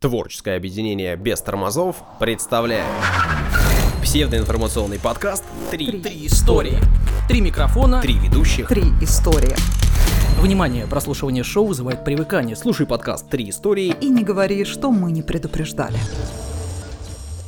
[0.00, 2.86] Творческое объединение без тормозов представляет
[4.00, 6.78] псевдоинформационный подкаст «Три, Три истории.
[7.26, 8.00] Три микрофона.
[8.00, 8.68] Три ведущих».
[8.68, 9.56] Три истории.
[10.40, 12.54] Внимание, прослушивание шоу вызывает привыкание.
[12.54, 13.92] Слушай подкаст «Три истории».
[14.00, 15.98] И не говори, что мы не предупреждали.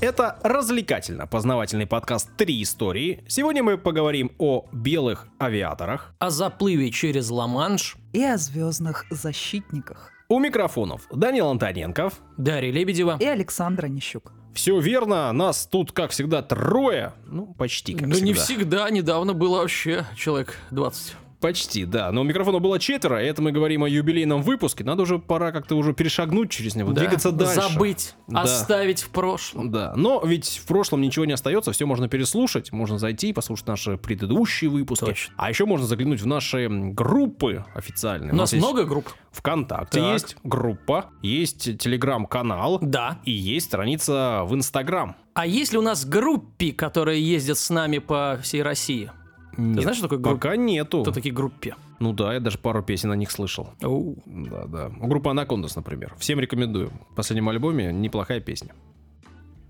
[0.01, 3.23] Это развлекательно-познавательный подкаст «Три истории».
[3.29, 6.15] Сегодня мы поговорим о белых авиаторах.
[6.19, 7.97] О заплыве через Ла-Манш.
[8.13, 10.11] И о звездных защитниках.
[10.31, 12.21] У микрофонов Данил Антоненков.
[12.37, 13.17] Дарья Лебедева.
[13.19, 14.33] И Александра Нищук.
[14.55, 17.15] Все верно, нас тут, как всегда, трое.
[17.27, 18.27] Ну, почти как Ну всегда.
[18.27, 21.17] не всегда, недавно было вообще человек 20.
[21.41, 22.13] Почти, да.
[22.13, 24.85] Но у микрофона было четверо, это мы говорим о юбилейном выпуске.
[24.85, 27.55] Надо уже, пора как-то уже перешагнуть через него, Да, двигаться дальше.
[27.73, 28.43] Забыть, Да.
[28.43, 29.71] оставить в прошлом.
[29.71, 33.67] Да, но ведь в прошлом ничего не остается, все можно переслушать, можно зайти и послушать
[33.69, 35.05] наши предыдущие выпуски.
[35.07, 35.35] Точно.
[35.39, 38.33] А еще можно заглянуть в наши группы официальные.
[38.33, 39.09] У нас есть много групп?
[39.33, 40.13] ВКонтакте Так.
[40.13, 43.19] есть группа, есть телеграм-канал Да.
[43.25, 45.17] и есть страница в Инстаграм.
[45.35, 49.11] А есть ли у нас группи, которые ездят с нами по всей России?
[49.57, 50.37] Нет, знаешь, что такое группа?
[50.37, 51.03] Пока нету.
[51.03, 51.75] Кто такие группе?
[51.99, 53.71] Ну да, я даже пару песен о них слышал.
[53.83, 54.17] Оу.
[54.27, 54.91] Да, да.
[55.01, 56.15] Группа Анакондас, например.
[56.19, 56.91] Всем рекомендую.
[57.13, 58.73] В последнем альбоме неплохая песня.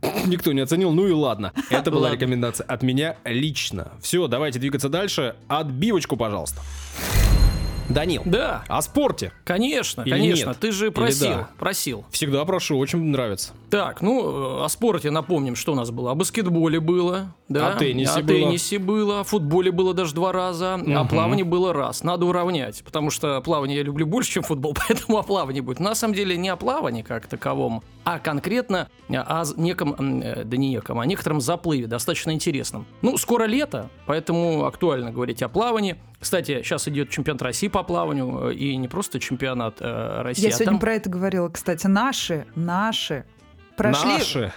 [0.27, 1.53] Никто не оценил, ну и ладно.
[1.71, 3.93] Это была рекомендация от меня лично.
[4.01, 5.37] Все, давайте двигаться дальше.
[5.49, 6.61] Отбивочку, пожалуйста.
[7.91, 9.33] Данил, Да, о спорте.
[9.45, 10.49] конечно, Или конечно.
[10.51, 10.59] нет?
[10.61, 11.49] Ты же просил, да?
[11.59, 12.05] просил.
[12.11, 13.53] Всегда прошу, очень нравится.
[13.69, 16.13] Так, ну, э, о спорте напомним, что у нас было.
[16.13, 17.73] О баскетболе было, да.
[17.73, 18.27] О теннисе о было.
[18.27, 22.05] теннисе было, о футболе было даже два раза, о плавании было раз.
[22.05, 25.81] Надо уравнять, потому что плавание я люблю больше, чем футбол, поэтому о плавании будет.
[25.81, 30.45] На самом деле не о плавании как таковом, а конкретно о з- неком, м, э,
[30.45, 32.87] да не неком, о некотором заплыве, достаточно интересном.
[33.03, 35.97] Ну, скоро лето, поэтому актуально говорить о плавании.
[36.19, 40.49] Кстати, сейчас идет чемпионат России по плаванию, э, и не просто чемпионат э, России, Я
[40.49, 41.87] а сегодня там про это говорила, кстати.
[41.87, 43.25] Наши, наши
[43.77, 44.09] прошли...
[44.13, 44.53] Наши.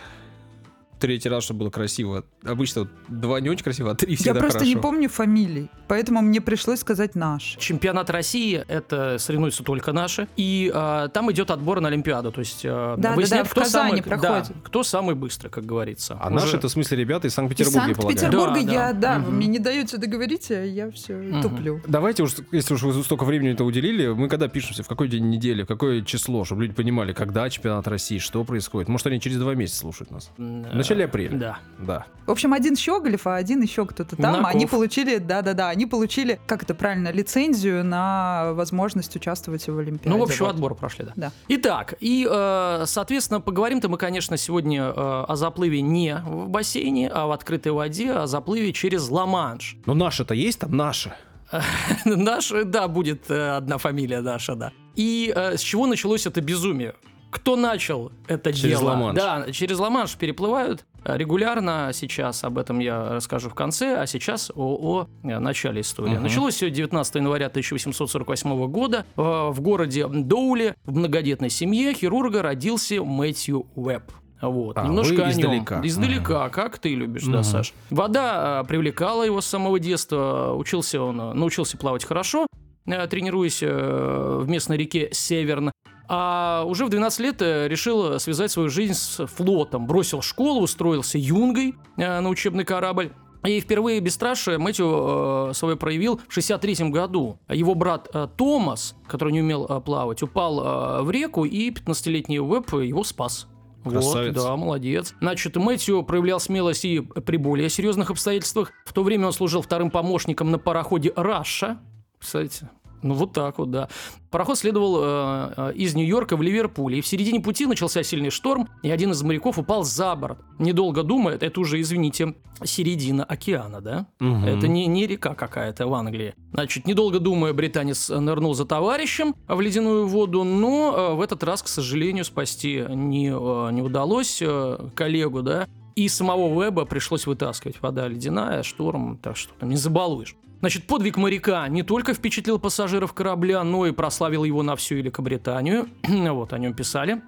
[0.99, 2.23] Третий раз, чтобы было красиво.
[2.45, 4.75] Обычно вот два не очень красиво, а три Я всегда просто хорошо.
[4.75, 7.55] не помню фамилий, поэтому мне пришлось сказать наш.
[7.59, 12.61] Чемпионат России это соревнуются только наши, и а, там идет отбор на Олимпиаду, то есть
[12.65, 14.47] а, Да, да, выясняют, да, в кто самый, проходит.
[14.49, 16.17] да, кто самый быстрый, как говорится.
[16.19, 17.95] А Уже- наши это в смысле ребята из Из Санкт-Петербурга, я.
[17.95, 18.99] Санкт-Петербурга Да, я, да.
[19.13, 19.35] да, вы Мгм.
[19.37, 21.41] мне не даете договорить, а я все Мгм.
[21.41, 21.81] туплю.
[21.87, 25.29] Давайте уж, если уж вы столько времени это уделили, мы когда пишемся, в какой день
[25.29, 28.89] недели, в какое число, чтобы люди понимали, когда чемпионат России, что происходит.
[28.89, 30.29] Может, они через два месяца слушают нас.
[30.37, 30.41] В
[30.75, 31.37] начале апреля.
[31.37, 31.59] Да.
[31.79, 32.05] Да.
[32.33, 34.33] В общем, один Щеголев, а один еще кто-то там.
[34.33, 34.55] Минаков.
[34.55, 40.09] Они получили, да-да-да, они получили, как это правильно, лицензию на возможность участвовать в Олимпиаде.
[40.09, 40.55] Ну, в общем, Вот.
[40.55, 41.11] отбор прошли, да.
[41.15, 41.31] Да.
[41.49, 47.27] Итак, и, э, соответственно, поговорим-то мы, конечно, сегодня э, о заплыве не в бассейне, а
[47.27, 49.77] в открытой воде, о заплыве через Ла-Манш.
[49.85, 51.13] Но наши-то есть там наши.
[52.05, 54.71] Наш, да, будет э, одна фамилия наша, да.
[54.95, 56.95] И э, с чего началось это безумие?
[57.29, 58.89] Кто начал это Через дело?
[58.89, 59.15] Ла-Манш.
[59.15, 61.91] Да, через Ла-Манш переплывают регулярно.
[61.93, 66.13] Сейчас об этом я расскажу в конце, а сейчас о, о, э, начале истории.
[66.13, 66.23] Мгм.
[66.23, 73.03] Началось все 19 января 1848 года э, в городе Доуле в многодетной семье хирурга родился
[73.03, 74.11] Мэтью Уэбб.
[74.41, 74.77] Вот.
[74.77, 75.31] А, Немножко о нем.
[75.31, 75.81] издалека.
[75.83, 77.43] Издалека, как ты любишь, да, Мгм.
[77.43, 77.73] Саш.
[77.89, 80.53] Вода э, привлекала его с самого детства.
[80.55, 82.47] Учился он, э, научился плавать хорошо,
[82.85, 85.71] э, тренируясь э, в местной реке Северн.
[86.07, 89.87] А уже в 12 лет э, решил связать свою жизнь с флотом.
[89.87, 93.11] Бросил школу, устроился юнгой э, на учебный корабль.
[93.45, 97.39] И впервые бесстрашие Мэтью э, свое проявил в 63 году.
[97.49, 102.39] Его брат э, Томас, который не умел э, плавать, упал э, в реку, и 15-летний
[102.39, 103.47] Уэбб его спас.
[103.83, 104.35] Красавец.
[104.37, 105.13] Вот, да, молодец.
[105.19, 108.71] Значит, Мэтью проявлял смелость и при более серьезных обстоятельствах.
[108.85, 111.79] В то время он служил вторым помощником на пароходе «Раша».
[112.17, 112.69] Кстати,
[113.03, 113.89] ну вот так вот, да.
[114.31, 118.67] Пароход следовал э, э, из Нью-Йорка в Ливерпуль, и в середине пути начался сильный шторм,
[118.81, 120.39] и один из моряков упал за борт.
[120.57, 124.07] Недолго думая, это уже, извините, середина океана, да?
[124.19, 124.45] Мгм.
[124.45, 126.33] Это не, не река какая-то в Англии.
[126.53, 131.61] Значит, недолго думая, британец нырнул за товарищем в ледяную воду, но э, в этот раз,
[131.61, 135.67] к сожалению, спасти не, э, не удалось э, коллегу, да.
[135.95, 137.81] И самого Веба пришлось вытаскивать.
[137.81, 140.35] Вода ледяная, шторм, так что там не забалуешь.
[140.63, 145.89] Значит, подвиг моряка не только впечатлил пассажиров корабля, но и прославил его на всю Великобританию.
[146.07, 147.21] вот, о нем писали.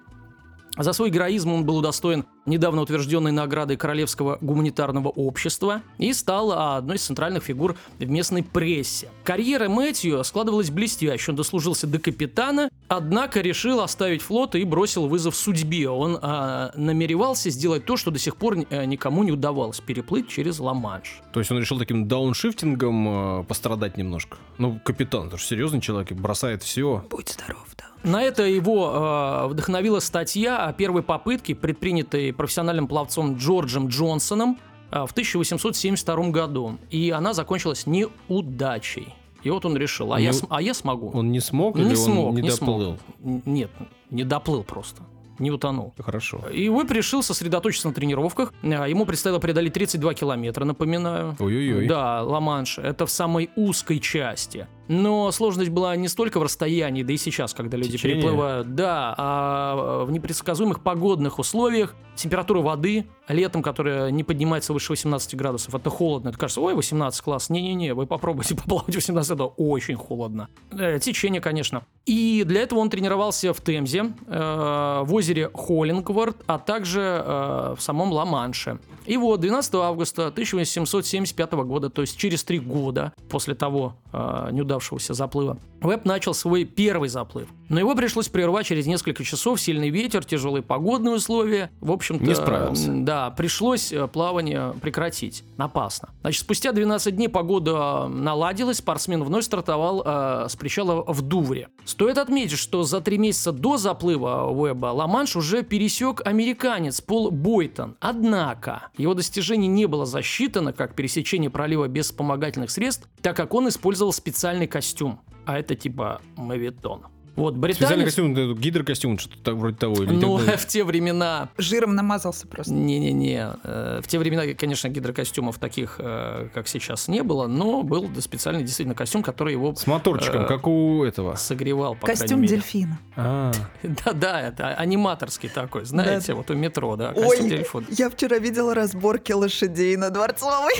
[0.76, 6.96] За свой героизм он был удостоен недавно утвержденной наградой Королевского гуманитарного общества и стал одной
[6.96, 9.08] из центральных фигур в местной прессе.
[9.24, 11.32] Карьера Мэтью складывалась блестяще.
[11.32, 15.88] Он дослужился до капитана Однако решил оставить флот и бросил вызов судьбе.
[15.88, 20.60] Он а, намеревался сделать то, что до сих пор а, никому не удавалось переплыть через
[20.60, 21.20] Ла-Манш.
[21.32, 24.38] То есть он решил таким дауншифтингом э, пострадать немножко.
[24.58, 27.04] Ну, капитан, это же серьезный человек, бросает все.
[27.10, 27.86] Будь здоров, да.
[28.06, 34.58] На это его э, вдохновила статья о первой попытке, предпринятой профессиональным пловцом Джорджем Джонсоном
[34.92, 36.78] э, в 1872 году.
[36.90, 39.12] И она закончилась неудачей.
[39.42, 41.10] И вот он решил, а, Не- я, см- а я смогу.
[41.14, 42.96] Он не смог не или смог, он не, не доплыл?
[43.20, 43.46] смог.
[43.46, 43.70] Нет,
[44.10, 45.02] не доплыл просто.
[45.40, 45.92] Не утонул.
[45.98, 46.40] Хорошо.
[46.52, 48.54] И Уэбб решил сосредоточиться на тренировках.
[48.62, 51.34] Э, Ему предстояло преодолеть 32 километра, напоминаю.
[51.40, 51.88] Ой-ой-ой.
[51.88, 52.78] Да, Ла-Манш.
[52.78, 54.68] Это в самой узкой части.
[54.88, 58.18] Но сложность была не столько в расстоянии, да и сейчас, когда люди Течение?
[58.18, 61.94] переплывают, да, а в непредсказуемых погодных условиях.
[62.14, 66.30] Температура воды летом, которая не поднимается выше 18 градусов, это холодно.
[66.30, 67.50] Это кажется, ой, 18 класс.
[67.50, 70.48] Не-не-не, вы попробуйте поплавать 18, это очень холодно.
[70.70, 71.82] Э, течение, конечно.
[72.06, 77.82] И для этого он тренировался в Темзе, э, в озере Холлингворд, а также э, в
[77.82, 78.78] самом Ла-Манше.
[79.06, 85.14] И вот 12 августа 1875 года, то есть через три года после того э, неудавшегося
[85.14, 87.48] заплыва, Веб начал свой первый заплыв.
[87.68, 91.70] Но его пришлось прервать через несколько часов, сильный ветер, тяжелые погодные условия.
[91.80, 92.92] В общем-то, Не справился.
[92.92, 95.42] Да, пришлось э, плавание прекратить.
[95.56, 96.10] Опасно.
[96.20, 101.68] Значит, спустя 12 дней погода наладилась, спортсмен вновь стартовал э, с причала в Дувре.
[101.84, 107.96] Стоит отметить, что за три месяца до заплыва Уэба Ла-Манш уже пересек американец Пол Бойтон.
[108.00, 113.68] Однако его достижение не было засчитано как пересечение пролива без вспомогательных средств, так как он
[113.68, 115.20] использовал специальный костюм.
[115.44, 117.06] А это типа мавитон.
[117.36, 118.04] Вот, Специальный британец...
[118.06, 120.02] костюм, это гидрокостюм, что-то так вроде того.
[120.02, 122.72] Или Ну, тогда- в те времена Жиром намазался просто.
[122.72, 123.50] не-не-не.
[123.62, 128.62] э, В те времена, конечно, гидрокостюмов таких, э, как сейчас, не было, но был специальный
[128.62, 131.34] действительно костюм, который его С моторчиком, э, как у этого.
[131.34, 132.98] согревал, по Костюм дельфина.
[133.16, 133.52] А,
[133.82, 137.84] Да-да, это аниматорский такой, знаете, вот у метро, да, костюм Ой, дельфина.
[137.90, 140.72] я вчера видела разборки лошадей на Дворцовой.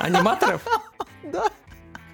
[0.00, 0.62] Аниматоров?
[1.32, 1.44] Да.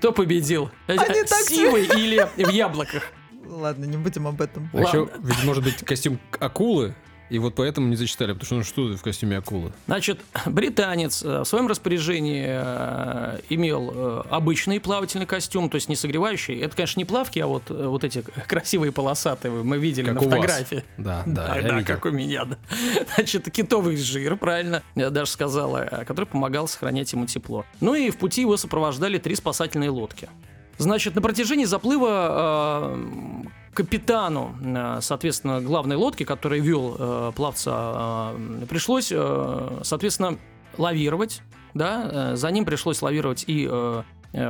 [0.02, 0.68] Кто победил?
[0.88, 3.04] Они так Сивый или в яблоках?
[3.46, 4.68] Ладно, не будем об этом.
[4.72, 6.96] а еще, ведь может быть костюм акулы,
[7.32, 9.72] и вот поэтому не зачитали, потому что ну что в костюме акулы?
[9.86, 15.96] Значит, британец э, в своем распоряжении э, имел э, обычный плавательный костюм, то есть не
[15.96, 16.60] согревающий.
[16.60, 20.24] Это, конечно, не плавки, а вот, вот эти красивые полосатые мы видели Как на у
[20.24, 20.34] вас.
[20.34, 20.84] фотографии.
[20.98, 21.86] Да, да, Да, да, видел.
[21.86, 22.58] как у меня, да.
[23.14, 27.64] Значит, китовый жир, правильно, я даже сказала, который помогал сохранять ему тепло.
[27.80, 30.28] Ну и в пути его сопровождали три спасательные лодки.
[30.76, 38.66] Значит, на протяжении заплыва э, капитану, э, соответственно, главной лодки, который вел э, пловца, э,
[38.68, 40.38] пришлось, э, соответственно,
[40.78, 41.42] лавировать,
[41.74, 44.02] да, э, за ним пришлось лавировать и э,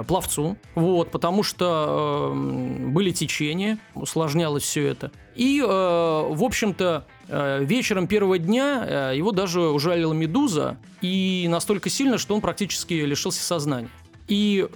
[0.06, 5.10] пловцу, вот, потому что э, были течения, усложнялось все это.
[5.34, 11.90] И, э, в общем-то, э, вечером первого дня э, его даже ужалила медуза, и настолько
[11.90, 13.88] сильно, что он практически лишился сознания.
[14.28, 14.68] И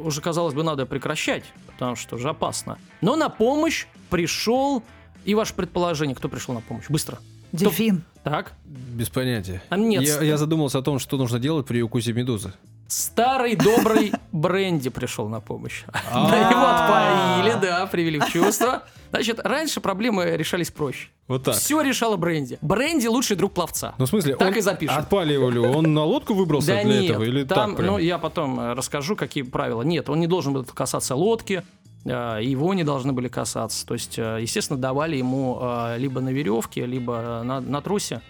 [0.00, 1.44] уже, казалось бы, надо прекращать,
[1.74, 2.78] потому что уже опасно.
[3.00, 4.82] Но на помощь пришел...
[5.24, 6.84] И ваше предположение, кто пришел на помощь?
[6.88, 7.18] Быстро.
[7.52, 8.02] Дельфин.
[8.24, 8.52] Так.
[8.64, 9.62] Без понятия.
[9.68, 12.52] А нет, Я, я задумался о том, что нужно делать при укусе медузы.
[12.88, 15.84] Старый добрый Бренди пришел на помощь.
[15.92, 16.26] А.
[16.50, 18.82] Его отпоили, да, привели в чувство.
[19.10, 21.08] Значит, раньше проблемы решались проще.
[21.26, 21.54] Вот так.
[21.54, 22.58] Все решало Бренди.
[22.60, 23.94] Бренди лучший друг пловца.
[23.98, 24.96] Ну, в смысле, Так он и запишем.
[24.96, 27.22] отпаливали, он на лодку выбрался Да для нет, этого?
[27.24, 27.92] Или там, так прям?
[27.92, 29.80] ну, я потом э, расскажу, какие правила.
[29.82, 31.62] Нет, он не должен был касаться лодки,
[32.04, 33.86] э, его не должны были касаться.
[33.86, 35.58] То есть, э, естественно, давали ему
[35.96, 38.20] либо на веревке, либо на, на тросе.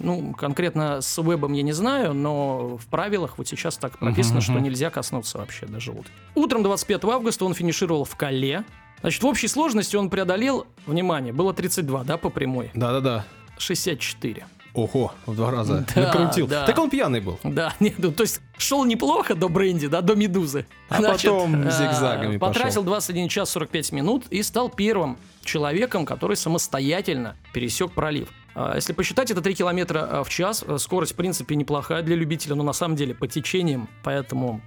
[0.00, 4.42] Ну, конкретно с вебом я не знаю, но в правилах вот сейчас так прописано, Мгм,
[4.42, 4.62] что мгм.
[4.64, 6.10] нельзя коснуться вообще даже лодки.
[6.34, 8.64] Утром 25 августа он финишировал в Кале.
[9.06, 13.24] Значит, в общей сложности он преодолел, внимание, было 32, да, по прямой, Да-да-да.
[13.56, 14.44] 64.
[14.74, 16.48] Ого, в два раза Да, накрутил.
[16.48, 16.66] да.
[16.66, 17.38] Так он пьяный был.
[17.44, 20.66] Да, нет, ну, то есть шел неплохо до Бренди, да, до Медузы.
[20.88, 22.82] А потом э, зигзагами Потратил пошел.
[22.82, 28.28] 21 час 45 минут и стал первым человеком, который самостоятельно пересек пролив.
[28.56, 30.64] А, Если посчитать, это 3 километра э, в час.
[30.66, 34.60] Э, Скорость, в принципе, неплохая для любителя, но на самом деле по течениям, поэтому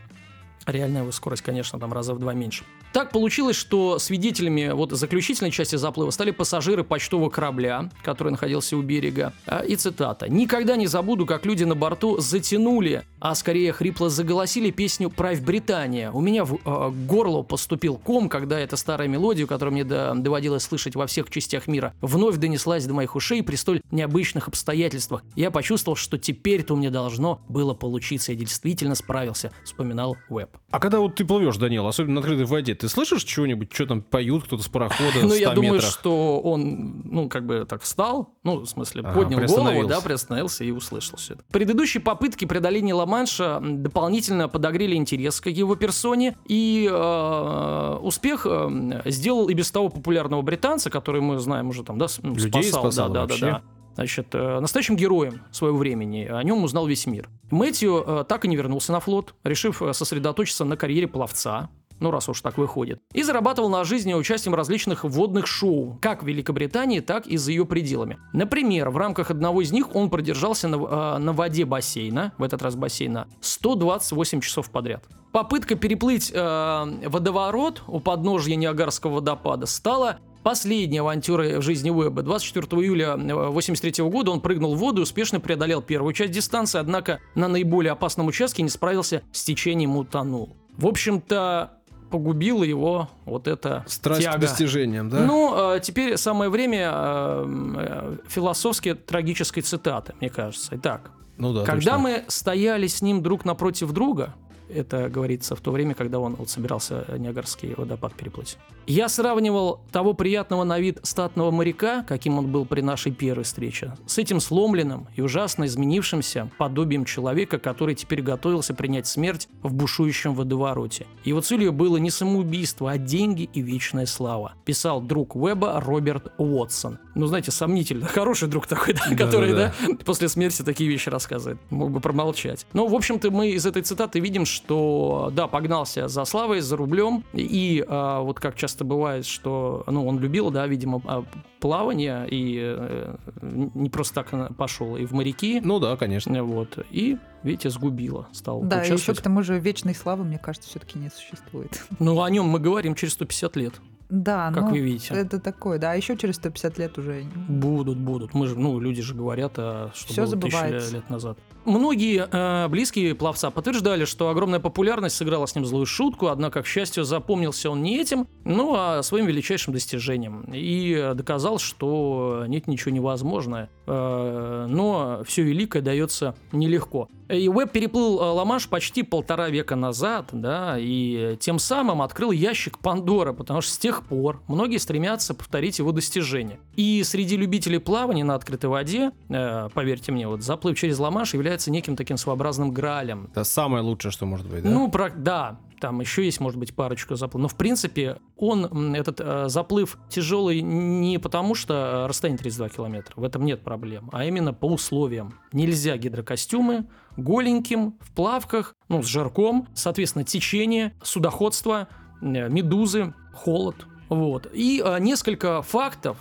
[0.65, 2.63] реальная его скорость, конечно, там раза в два меньше.
[2.93, 8.81] Так получилось, что свидетелями вот заключительной части заплыва стали пассажиры почтового корабля, который находился у
[8.81, 9.33] берега.
[9.45, 10.27] А, И цитата.
[10.27, 16.11] «Никогда не забуду, как люди на борту затянули, а скорее хрипло заголосили песню «Правь Британия».
[16.11, 20.63] У меня в э, горло поступил ком, когда эта старая мелодия, которую мне до- доводилось
[20.63, 25.23] слышать во всех частях мира, вновь донеслась до моих ушей при столь необычных обстоятельствах.
[25.35, 28.31] Я почувствовал, что теперь-то у меня должно было получиться.
[28.31, 30.48] Я действительно справился»,— вспоминал Уэбб.
[30.49, 30.61] Уэбб.
[30.71, 34.01] А когда вот ты плывешь, Данил, особенно на открытой воде, ты слышишь чего-нибудь, что там
[34.01, 35.91] поют кто-то с парохода Ну, в 100 я думаю, метрах?
[35.91, 40.63] что он, ну, как бы так встал, ну, в смысле, Ага, поднял голову, да, приостановился
[40.63, 41.43] и услышал все это.
[41.51, 49.49] Предыдущие попытки преодоления Ла-Манша дополнительно подогрели интерес к его персоне, и э, успех э, сделал
[49.49, 53.25] и без того популярного британца, который мы знаем уже там, да, Людей спасал, спасал да,
[53.25, 53.61] да, да, да.
[53.95, 56.25] Значит, э, настоящим героем своего времени.
[56.25, 57.29] О нем узнал весь мир.
[57.51, 61.69] Мэтью э, так и не вернулся на флот, решив э, сосредоточиться на карьере пловца.
[61.99, 63.01] Ну, раз уж так выходит.
[63.13, 67.65] И зарабатывал на жизни участием различных водных шоу, как в Великобритании, так и за ее
[67.65, 68.17] пределами.
[68.31, 72.61] Например, в рамках одного из них он продержался на, э, на воде бассейна, в этот
[72.61, 75.03] раз бассейна, 128 часов подряд.
[75.31, 82.21] Попытка переплыть э, водоворот у подножья Ниагарского водопада стала Последней авантюрой в жизни Уэбба.
[82.21, 87.19] 24 июля 1983 года он прыгнул в воду и успешно преодолел первую часть дистанции, однако
[87.35, 90.55] на наиболее опасном участке не справился с течением и утонул.
[90.77, 91.73] В общем-то,
[92.09, 94.37] погубила его вот эта Страсть тяга.
[94.37, 95.19] к достижениям, да?
[95.19, 97.45] Ну, э, теперь самое время э,
[97.77, 100.69] э, философски трагической цитаты, мне кажется.
[100.75, 101.97] Итак, Ну да, когда точно.
[101.99, 104.35] мы стояли с ним друг напротив друга,
[104.69, 108.57] это говорится в то время, когда он вот собирался Ниагарский водопад переплыть.
[108.87, 113.93] Я сравнивал того приятного на вид статного моряка, каким он был при нашей первой встрече,
[114.07, 120.33] с этим сломленным и ужасно изменившимся подобием человека, который теперь готовился принять смерть в бушующем
[120.33, 121.05] водовороте.
[121.23, 124.53] Его целью было не самоубийство, а деньги и вечная слава.
[124.65, 126.99] Писал друг Уэба Роберт Уотсон.
[127.15, 128.07] Ну, знаете, сомнительно.
[128.13, 130.03] Хороший друг такой, да, который, да, Да-да-да.
[130.05, 131.59] после смерти такие вещи рассказывает.
[131.69, 132.65] Мог бы промолчать.
[132.73, 137.23] Ну, в общем-то, мы из этой цитаты видим, что, да, погнался за славой, за рублем.
[137.33, 141.23] И а, вот как часто бывает, что, ну, он любил, да, видимо, а,
[141.59, 145.61] плавание и э, не просто так пошел и в моряки.
[145.63, 146.43] Ну да, конечно.
[146.43, 146.79] Вот.
[146.89, 148.27] И, видите, сгубило.
[148.31, 151.83] Стал Да, и еще к тому же вечной славы, мне кажется, все-таки не существует.
[151.99, 153.73] Ну, о нем мы говорим через 150 лет,
[154.09, 155.13] Да, как ну, вы видите.
[155.13, 155.91] это такое, да.
[155.91, 157.23] А еще через 150 лет уже...
[157.47, 158.33] Будут, будут.
[158.33, 161.37] Мы же, ну, люди же говорят, а что Всё было тысячи лет назад.
[161.69, 166.65] Многие э, близкие пловца подтверждали, что огромная популярность сыграла с ним злую шутку, однако, к
[166.65, 170.49] счастью, запомнился он не этим, ну, а своим величайшим достижением.
[170.51, 177.07] И доказал, что нет ничего невозможного, э, но все великое дается нелегко.
[177.29, 182.79] И Уэб переплыл э, Ла-Манш почти полтора века назад, да, и тем самым открыл ящик
[182.79, 186.59] Пандоры, потому что с тех пор многие стремятся повторить его достижения.
[186.75, 191.69] И среди любителей плавания на открытой воде, э, поверьте мне, вот заплыв через Ла-Манш является
[191.71, 193.29] неким таким своеобразным гралем.
[193.31, 194.69] Это самое лучшее, что может быть, да?
[194.69, 197.51] Ну, про- да, там еще есть, может быть, парочку заплывов.
[197.51, 203.13] Но, в принципе, он, этот э, заплыв тяжелый не потому, что расстояние 32 километра.
[203.15, 204.09] В этом нет проблем.
[204.13, 205.39] А именно по условиям.
[205.53, 209.67] Нельзя гидрокостюмы, голеньким, в плавках, ну, с жарком.
[209.73, 211.87] Соответственно, течение, судоходство,
[212.21, 213.75] э, медузы, холод.
[214.09, 214.47] Вот.
[214.53, 216.17] И э, несколько фактов,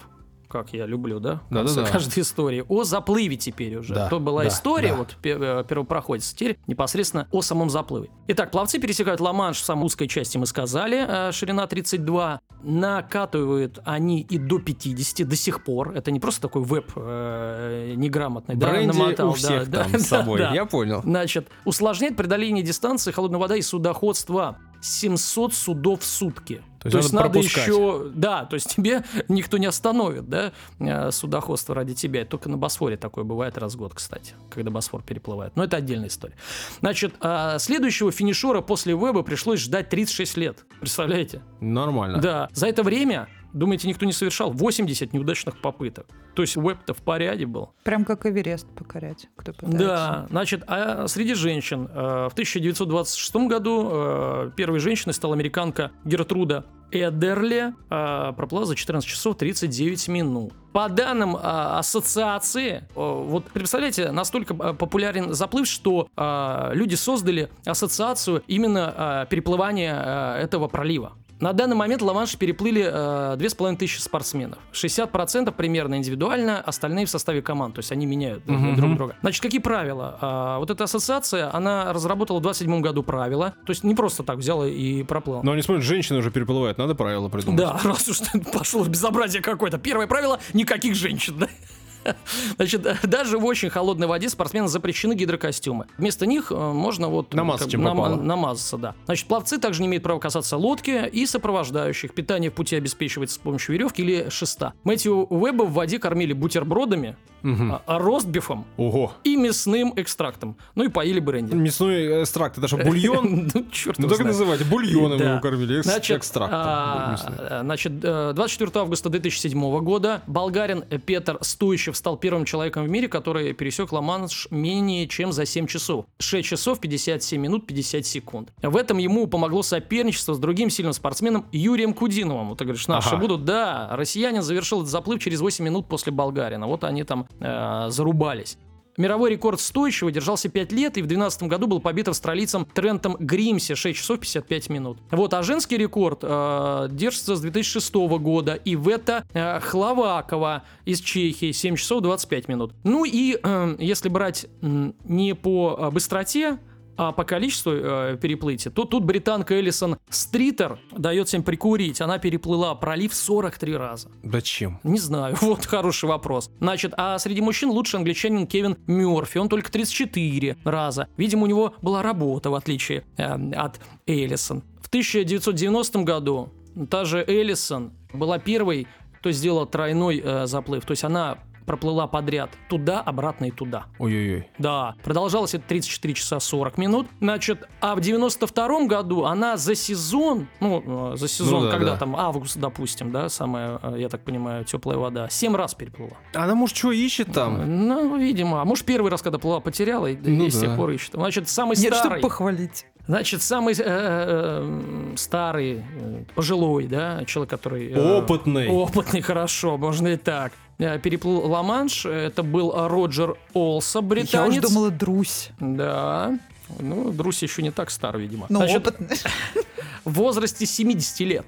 [0.49, 1.40] как я люблю, да?
[1.50, 1.93] в конце Да-да-да.
[1.93, 2.64] каждой истории.
[2.69, 3.95] О заплыве теперь уже.
[3.95, 4.97] Да, То была да, история, да.
[4.97, 8.09] вот э, первопроходец, теперь непосредственно о самом заплыве.
[8.28, 12.40] Итак, пловцы пересекают Ла-Манш в самой узкой части, мы сказали, э, ширина 32.
[12.62, 15.93] Накатывают они и до 50 до сих пор.
[15.95, 19.99] Это не просто такой веб э, неграмотный, да, Бренди намотал, у всех да, там да,
[19.99, 20.52] с собой, да.
[20.52, 21.02] я понял.
[21.02, 24.59] Значит, усложняет преодоление дистанции холодной вода и судоходства.
[24.80, 26.62] 700 судов в сутки.
[26.80, 27.66] То есть надо пропускать.
[27.66, 32.25] еще, да, то есть тебе никто не остановит, да, э, судоходство ради тебя.
[32.25, 35.56] Только на Босфоре такое бывает раз в год, кстати, когда Босфор переплывает.
[35.56, 36.35] Но это отдельная история.
[36.80, 40.64] Значит, а следующего финишера после Веба пришлось ждать 36 лет.
[40.80, 41.42] Представляете?
[41.61, 42.18] Нормально.
[42.18, 42.49] Да.
[42.52, 46.07] За это время, думаете, никто не совершал 80 неудачных попыток.
[46.35, 47.71] То есть Веб-то в порядке был.
[47.85, 49.78] Прям как Эверест покорять, кто пытается.
[49.78, 56.64] Да, значит, а среди женщин э, в 1926 году э, первой женщиной стала американка Гертруда
[56.90, 60.52] Эдерле, э, проплыла за 14 часов 39 минут.
[60.73, 67.50] По данным э, ассоциации, э, вот представляете, настолько э, популярен заплыв, что э, люди создали
[67.67, 71.12] ассоциацию именно э, переплывания э, этого пролива.
[71.40, 74.59] На данный момент Ла-Манш переплыли э, 2500 спортсменов.
[74.73, 77.76] 60% примерно индивидуально, остальные в составе команд.
[77.76, 78.75] То есть они меняют друг- Мгм.
[78.76, 79.16] друг друга.
[79.21, 80.18] Значит, какие правила?
[80.21, 83.54] А, вот эта ассоциация, она разработала в 27 году правила.
[83.64, 85.42] То есть не просто так взяла и проплыла.
[85.45, 87.61] Но они смотрят, женщины уже переплывают, надо правила придумать.
[87.61, 88.18] Да, раз уж
[88.52, 89.78] пошло безобразие какое-то.
[89.78, 91.47] Первое правило– никаких женщин, да?
[92.57, 95.87] Значит, даже в очень холодной воде спортсменам запрещены гидрокостюмы.
[95.97, 97.35] Вместо них э, можно вот...
[97.35, 98.17] Намазаться, как чем попало.
[98.17, 98.95] намазаться, да.
[99.07, 102.14] Значит, пловцы также не имеют права касаться лодки и сопровождающих.
[102.14, 104.75] Питание в пути обеспечивается с помощью веревки или шеста.
[104.85, 107.78] Мэтью Уэба в воде кормили бутербродами Мгм.
[107.87, 109.12] а, ростбифом Ого.
[109.25, 110.57] и мясным экстрактом.
[110.75, 111.54] Ну и поили бренди.
[111.54, 113.50] Мясной экстракт, это что, бульон?
[113.54, 116.59] Ну, черт Ну так и называть, бульоном его кормили, экс- Значит, экстрактом.
[116.61, 122.88] а, а, значит, э, 24 августа 2007 года болгарин Петр Стуищев стал первым человеком в
[122.88, 126.07] мире, который пересек Ла-Манш менее чем за 7 часов.
[126.18, 128.50] 6 часов 57 минут 50 секунд.
[128.62, 132.49] В этом ему помогло соперничество с другим сильным спортсменом Юрием Кудиновым.
[132.49, 133.45] Вот ты говоришь, наши будут.
[133.45, 136.66] Да, россиянин завершил этот заплыв через 8 минут после болгарина.
[136.66, 138.58] Вот они там э, зарубались.
[138.99, 143.76] Мировой рекорд стоящего держался 5 лет и в 2012 году был побит австралийцем Трентом Гримси
[143.76, 144.99] 6 часов 55 минут.
[145.12, 151.00] Вот, а женский рекорд э, держится с 2006 года и в это э, Хловакова из
[151.00, 152.73] Чехии 7 часов 25 минут.
[152.82, 156.58] Ну и э, если брать м, не по э, быстроте,
[156.99, 162.00] а по количеству э, переплытия, то тут британка Элисон Стритер дает всем прикурить.
[162.00, 164.11] Она переплыла пролив 43 раза.
[164.25, 164.81] Зачем?
[164.83, 166.50] Не знаю, вот хороший вопрос.
[166.59, 171.07] Значит, а среди мужчин лучший англичанин Кевин Мёрфи, он только 34 раза.
[171.17, 174.64] Видимо, у него была работа, в отличие э, от Эллисон.
[174.83, 176.50] В 1990 году
[176.90, 178.88] та же Эллисон была первой,
[179.21, 180.85] кто сделала тройной э, заплыв.
[180.85, 183.84] То есть она проплыла подряд туда, обратно и туда.
[183.98, 184.48] Ой-ой-ой.
[184.58, 187.06] Да, продолжалось это 34 часа 40 минут.
[187.20, 191.92] Значит, а в 92 году она за сезон, ну, э, за сезон, Ну да, когда
[191.92, 191.96] да.
[191.98, 196.16] там август, допустим, да, самая, э, я так понимаю, теплая вода, 7 раз переплыла.
[196.34, 197.87] Она, может, что ищет там?
[197.87, 198.62] Ну, видимо.
[198.62, 200.76] А может, первый раз, когда плыла, потеряла, и, Ну и с тех да.
[200.76, 201.12] пор ищет.
[201.12, 202.22] Значит, самый Нет, чтобы старый...
[202.22, 202.87] похвалить.
[203.06, 207.90] Значит, самый э, э, старый, э, пожилой, да, человек, который...
[207.90, 208.68] э, Опытный.
[208.68, 210.52] Опытный, хорошо, можно и так.
[210.78, 214.54] Э, Переплыл Ла-Манш, это был Роджер Олса, британец.
[214.54, 215.50] Я уж думала, Друсь.
[215.58, 216.38] Да.
[216.78, 218.47] Ну, Друсь еще не так стар, видимо.
[218.49, 219.16] Ну, Значит, опытный.
[220.04, 221.47] в возрасте 70 лет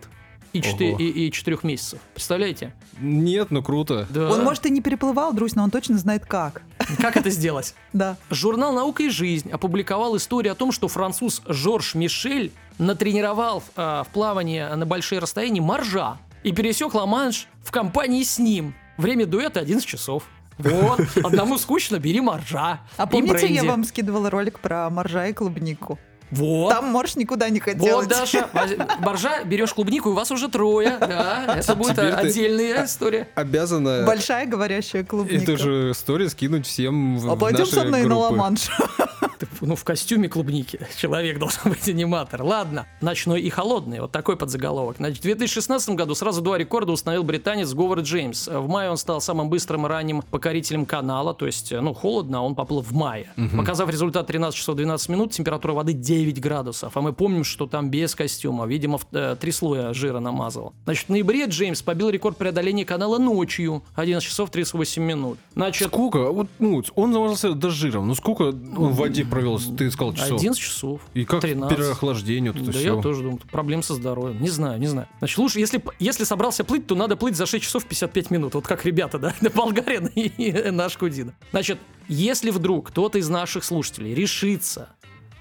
[0.52, 0.99] и 4, Ого.
[0.99, 2.00] и, 4 месяцев.
[2.12, 2.75] Представляете?
[2.99, 4.06] Нет, ну круто.
[4.10, 4.30] Да.
[4.30, 6.62] Он, может, и не переплывал Друсь, но он точно знает как.
[6.99, 7.75] Как это сделать?
[7.92, 8.16] Да.
[8.30, 14.12] Журнал «Наука и жизнь» опубликовал историю о том, что француз Жорж Мишель натренировал э, в
[14.12, 18.75] плавании на большие расстояния моржа и пересек Ла-Манш в компании с ним.
[19.00, 20.25] Время дуэта 11 часов.
[20.59, 22.80] Вот, одному скучно, бери моржа.
[22.99, 25.99] А помните, я вам скидывала ролик про моржа и клубнику?
[26.30, 26.70] Вот.
[26.70, 27.96] Там морж никуда не хотел.
[27.96, 28.08] Вот.
[28.08, 28.49] Даша,
[29.00, 30.96] моржа, берешь клубнику, и у вас уже трое.
[31.00, 33.28] Да, это будет Теперь отдельная история.
[33.34, 35.42] Обязана Большая говорящая клубника.
[35.42, 38.18] эту же историю скинуть всем в А пойдем со мной на.
[38.18, 38.70] Ла-Манш.
[39.62, 40.81] Ну, в костюме клубники.
[40.96, 42.42] Человек должен быть аниматор.
[42.42, 42.87] Ладно.
[43.00, 44.00] Ночной и холодный.
[44.00, 44.96] Вот такой подзаголовок.
[44.96, 48.48] Значит, в 2016 году сразу два рекорда установил британец Говард Джеймс.
[48.48, 51.35] В мае он стал самым быстрым и ранним покорителем канала.
[51.35, 53.28] То есть, ну, холодно, а он поплыл в мае.
[53.57, 56.96] Показав результат 13 часов 12 минут, температура воды 9 градусов.
[56.96, 58.66] А мы помним, что там без костюма.
[58.66, 60.72] Видимо, в- э, три слоя жира намазал.
[60.85, 63.83] Значит, в ноябре Джеймс побил рекорд преодоления канала ночью.
[63.94, 65.38] 11 часов 38 минут.
[65.54, 66.30] Значит, Сколько?
[66.30, 68.09] Вот, ну, он замазался до жиром.
[68.09, 68.54] Ну, сколько он
[68.90, 70.38] в воде провел, ты сказал, часов?
[70.40, 71.00] 11 часов.
[71.14, 71.76] И как 13.
[71.76, 72.96] переохлаждение, вот это да все.
[72.96, 74.40] я тоже думаю, проблем со здоровьем.
[74.40, 75.09] Не знаю, не знаю.
[75.18, 78.54] Значит, лучше, если, если собрался плыть, то надо плыть за 6 часов 55 минут.
[78.54, 81.35] Вот как ребята, да, Болгарин и наш Кудина.
[81.50, 81.78] Значит,
[82.09, 84.88] если вдруг кто-то из наших слушателей решится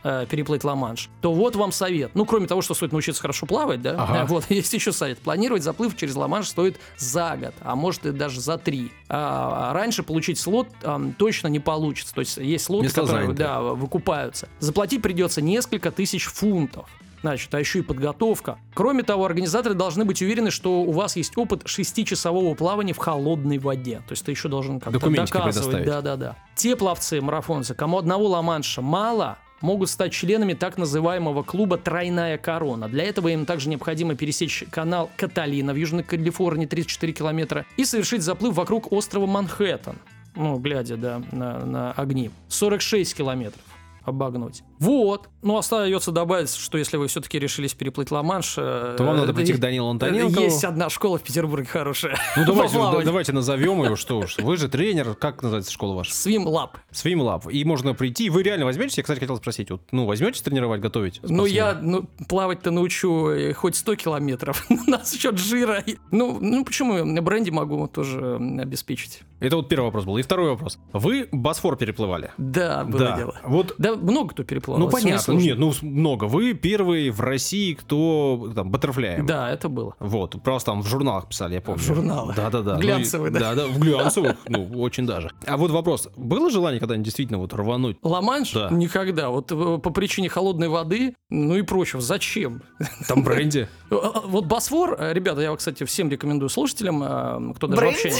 [0.04, 2.12] э, переплыть Ла-Манш, то вот вам совет.
[2.14, 4.26] Ну, кроме того, что стоит научиться хорошо плавать, да, Ага.
[4.28, 5.20] вот есть еще совет.
[5.20, 8.92] Планировать заплыв через Ла-Манш стоит за год, а может и даже за три.
[9.08, 12.14] А, а раньше получить слот ам, точно не получится.
[12.14, 14.50] То есть есть слоты, Места которые да, выкупаются.
[14.60, 16.90] Заплатить придется несколько тысяч фунтов.
[17.22, 18.60] Значит, а еще и подготовка.
[18.74, 23.58] Кроме того, организаторы должны быть уверены, что у вас есть опыт шестичасового плавания в холодной
[23.58, 23.98] воде.
[24.08, 25.44] То есть ты еще должен как-то доказывать.
[25.44, 25.86] предоставить.
[25.86, 26.36] Да-да-да.
[26.56, 32.88] Те пловцы, марафонцы, кому одного Ла-Манша мало, могут стать членами так называемого клуба «Тройная корона».
[32.88, 38.22] Для этого им также необходимо пересечь канал Каталина в Южной Калифорнии 34 километра и совершить
[38.22, 39.98] заплыв вокруг острова Манхэттен.
[40.36, 42.32] Ну, глядя, да, на, на огни.
[42.50, 43.62] 46 километров
[44.10, 44.64] обогнуть.
[44.80, 45.30] Вот.
[45.42, 48.56] Ну, остается добавить, что если вы все-таки решились переплыть Ла-Манш...
[48.58, 50.42] э, То вам надо э, пойти к Данилу Антоненкову.
[50.42, 52.18] Есть одна школа в Петербурге хорошая.
[52.36, 54.38] Ну, давайте, давайте назовем ее, что уж.
[54.38, 56.12] Вы же тренер, как называется школа ваша?
[56.12, 56.72] Swim Lab.
[56.92, 58.30] Swim И можно прийти.
[58.30, 58.98] Вы реально возьметесь?
[58.98, 59.72] Я, кстати, хотел спросить.
[59.72, 61.22] Вот, ну, возьметесь тренировать, готовить?
[61.24, 64.66] Ну, я ну, плавать-то научу э, хоть 100 километров.
[64.88, 65.84] На счет жира.
[66.12, 67.22] Ну, ну, почему?
[67.22, 69.22] Бренди могу тоже обеспечить.
[69.40, 70.18] Это вот первый вопрос был.
[70.18, 70.80] И второй вопрос.
[70.92, 72.32] Вы Босфор переплывали?
[72.38, 73.18] Да, было да.
[73.18, 73.36] дело.
[73.44, 74.80] Вот Да, много кто переплывал.
[74.80, 76.26] Ну не понятно, нет, ну много.
[76.26, 79.26] Вы первый в России, кто там баттерфляем.
[79.26, 79.96] Да, это было.
[80.00, 81.80] Вот, просто там в журналах писали, я помню.
[81.80, 82.36] В журналах.
[82.36, 82.78] Да, да, да.
[82.78, 83.40] Глянцевые, да?
[83.40, 85.32] Да, да, в глянцевых, ну, очень даже.
[85.46, 87.98] А вот вопрос, было желание когда-нибудь действительно вот рвануть?
[88.02, 88.54] Ла-Манш?
[88.54, 88.70] Да.
[88.70, 89.30] Никогда.
[89.30, 92.02] Вот э, по причине холодной воды, ну и прочего.
[92.02, 92.64] Зачем?
[93.08, 93.68] Там бренди?
[93.92, 98.14] Э, э, Вот Босфор, ребята, я, кстати, всем рекомендую слушателям, кто даже вообще...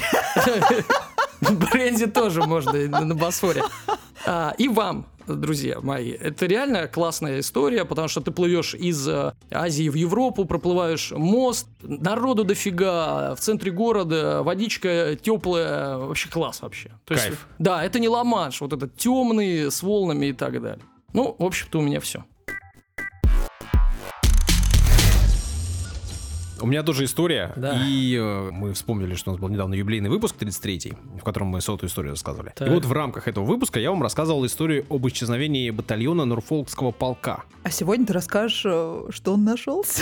[1.42, 3.64] Бренди тоже можно на Босфоре.
[4.32, 9.34] А, И вам, друзья мои, это реально классная история, потому что ты плывешь из э,
[9.50, 16.92] Азии в Европу, проплываешь мост, народу дофига, в центре города, водичка теплая, вообще класс вообще.
[17.06, 17.48] То есть, Кайф.
[17.58, 20.86] да, это не Ла-Манш, вот этот темный, с волнами и так далее.
[21.14, 22.24] Ну, в общем-то, у меня все.
[26.62, 27.82] У меня тоже история, Да.
[27.86, 31.62] и э, мы вспомнили, что у нас был недавно юбилейный выпуск, 33-й, в котором мы
[31.62, 32.52] сотую историю рассказывали.
[32.56, 32.68] Так.
[32.68, 37.44] И вот в рамках этого выпуска я вам рассказывал историю об исчезновении батальона Норфолкского полка.
[37.64, 40.02] А сегодня ты расскажешь, э, что он нашелся.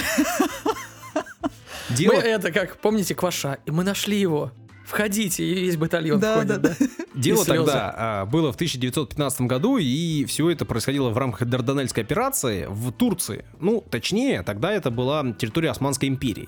[1.90, 4.52] Дело, Мы это как, помните, Кваша, и мы нашли его.
[4.88, 6.62] Входите, и весь батальон Да, входит.
[6.62, 6.88] да, да.
[7.14, 12.66] дело тогда а, было в 1915 году, и все это происходило в рамках Дарданельской операции
[12.70, 13.44] в Турции.
[13.60, 16.48] Ну, точнее, тогда это была территория Османской империи.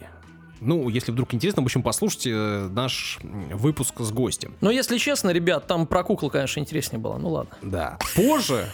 [0.61, 4.53] Ну, если вдруг интересно, в общем, послушайте э, наш выпуск с гостем.
[4.61, 7.17] Но если честно, ребят, там про куклу, конечно, интереснее было.
[7.17, 7.51] Ну ладно.
[7.61, 7.97] Да.
[8.15, 8.65] Позже,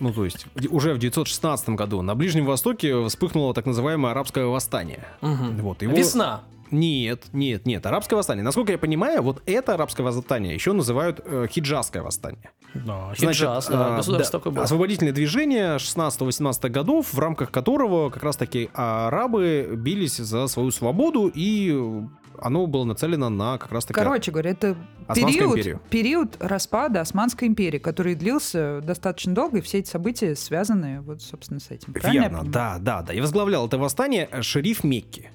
[0.00, 5.04] ну то есть уже в 916 году на Ближнем Востоке вспыхнуло так называемое арабское восстание.
[5.20, 5.58] Мгм.
[5.58, 6.42] Вот, его- Весна.
[6.72, 8.42] Нет, нет, нет, арабское восстание.
[8.42, 12.50] Насколько я понимаю, вот это арабское восстание еще называют э, хиджазское восстание.
[12.74, 14.64] Да, Значит, Хиджаз, да, а, государство да, такое было.
[14.64, 22.02] Освободительное движение 16-18 годов, в рамках которого как раз-таки арабы бились за свою свободу, и
[22.40, 23.98] оно было нацелено на как раз-таки...
[24.00, 24.76] Короче говоря, это
[25.14, 25.80] период, империю.
[25.90, 31.60] период распада Османской империи, который длился достаточно долго, и все эти события связаны вот, собственно,
[31.60, 31.92] с этим.
[31.92, 33.12] Верно, да, да, да.
[33.12, 35.30] И возглавлял это восстание э, шериф Мекки.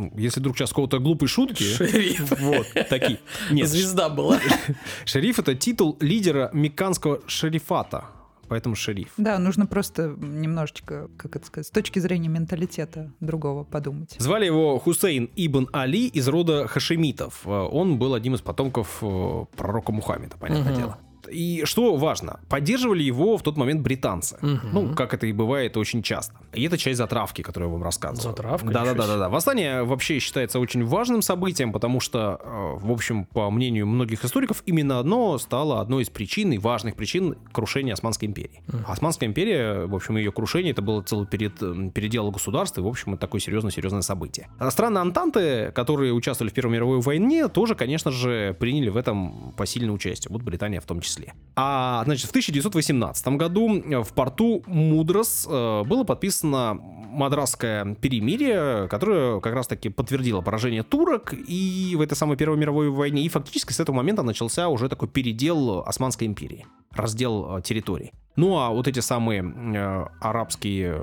[0.00, 1.62] Ну, если вдруг сейчас какого-то глупой шутки...
[1.62, 2.30] Шериф.
[2.40, 3.18] Вот, такие.
[3.50, 4.38] Нет, Звезда была.
[5.04, 8.04] шериф это титул лидера мекканского шерифата.
[8.48, 9.12] Поэтому шериф.
[9.16, 14.16] Да, нужно просто немножечко, как это сказать, с точки зрения менталитета другого подумать.
[14.18, 17.42] Звали его Хусейн ибн Али из рода хашемитов.
[17.44, 20.80] Э, Он был одним из потомков э, пророка Мухаммеда, понятное Мгм.
[20.80, 20.98] дело.
[21.30, 24.36] И что важно, поддерживали его в тот момент британцы.
[24.42, 24.60] Мгм.
[24.72, 26.34] Ну, как это и бывает очень часто.
[26.52, 28.30] И это часть затравки, которую я вам рассказывал.
[28.30, 28.66] Затравка?
[28.66, 29.12] Да, да, Ничего да, себе.
[29.12, 29.28] да, да.
[29.28, 34.62] Восстание вообще считается очень важным событием, потому что, э, в общем, по мнению многих историков,
[34.66, 38.62] именно оно стало одной из причин и важных причин крушения Османской империи.
[38.86, 42.88] Османская империя, в общем, ее крушение, это было целый перед, м, передел государства, и, в
[42.88, 44.48] общем, это такое серьезное-серьезное событие.
[44.58, 49.52] А страны Антанты, которые участвовали в Первой мировой войне, тоже, конечно же, приняли в этом
[49.56, 50.32] посильное участие.
[50.32, 51.19] Вот Британия в том числе.
[51.56, 59.40] А, значит, в 1918 году э, в порту Мудрос э, было подписано Мадрасское перемирие, которое
[59.40, 63.22] как раз-таки подтвердило поражение турок и в этой самой Первой мировой войне.
[63.22, 68.12] И фактически с этого момента начался уже такой передел Османской империи, раздел э, территорий.
[68.36, 70.96] Ну а вот эти самые арабские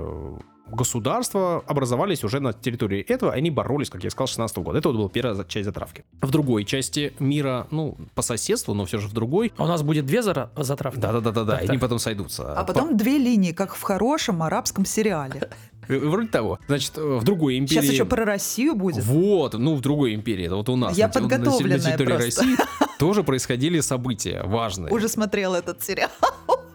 [0.72, 4.80] государства образовались уже на территории этого, они боролись, как я сказал, с 16 года.
[4.80, 6.04] Это вот была первая часть затравки.
[6.22, 9.84] В другой части мира, ну, по соседству, но все же в другой, А у нас
[9.84, 11.00] будет две зара- затравки?
[11.00, 12.54] да-да-да-да, Так, и они потом сойдутся.
[12.54, 15.40] А потом две линии, как в хорошем арабском сериале.
[15.40, 15.48] По-
[15.94, 16.60] э, Вроде того.
[16.68, 17.82] Значит, э, в другой империи...
[17.82, 19.04] Сейчас еще про Россию будет.
[19.04, 20.98] Вот, ну, в другой империи, это вот у нас.
[20.98, 22.42] Я на подготовленная На территории просто.
[22.42, 22.58] России
[23.00, 24.94] тоже происходили события важные.
[24.94, 26.10] Уже смотрела этот сериал.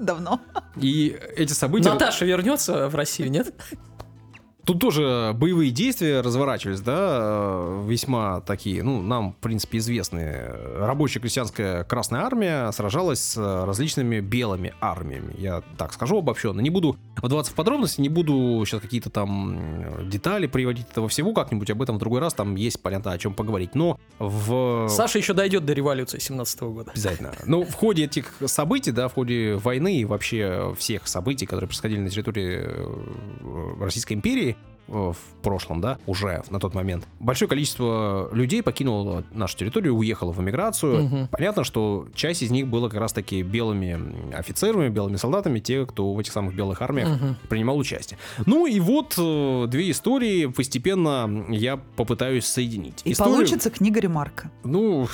[0.00, 0.40] Давно.
[0.76, 1.90] И эти события...
[1.90, 3.54] Наташа вернется в Россию, нет?
[4.64, 10.54] Тут тоже боевые действия разворачивались, да, э, весьма такие, ну, нам, в принципе, известные.
[10.76, 15.34] Рабочая крестьянская Красная Армия сражалась с э, различными белыми армиями.
[15.38, 16.60] Я так скажу обобщенно.
[16.60, 21.32] Не буду вдаваться в подробности, не буду сейчас какие-то там э, детали приводить этого всего,
[21.32, 23.74] как-нибудь об этом в другой раз, там есть, понятно, о чем поговорить.
[23.74, 24.88] Но в...
[24.88, 26.90] Саша еще дойдет до революции 17 года.
[26.90, 27.32] Обязательно.
[27.46, 32.00] Но в ходе этих событий, да, в ходе войны и вообще всех событий, которые происходили
[32.00, 34.56] на территории Российской империи
[34.88, 40.40] в прошлом, да, уже на тот момент, большое количество людей покинуло нашу территорию, уехало в
[40.40, 41.04] эмиграцию.
[41.04, 41.28] Мгм.
[41.28, 46.18] Понятно, что часть из них было как раз-таки белыми офицерами, белыми солдатами, те, кто в
[46.18, 47.36] этих самых белых армиях Мгм.
[47.48, 48.18] принимал участие.
[48.46, 53.02] Ну и вот э, две истории постепенно я попытаюсь соединить.
[53.04, 54.50] И Историю- получится книга Ремарка.
[54.64, 55.06] ну,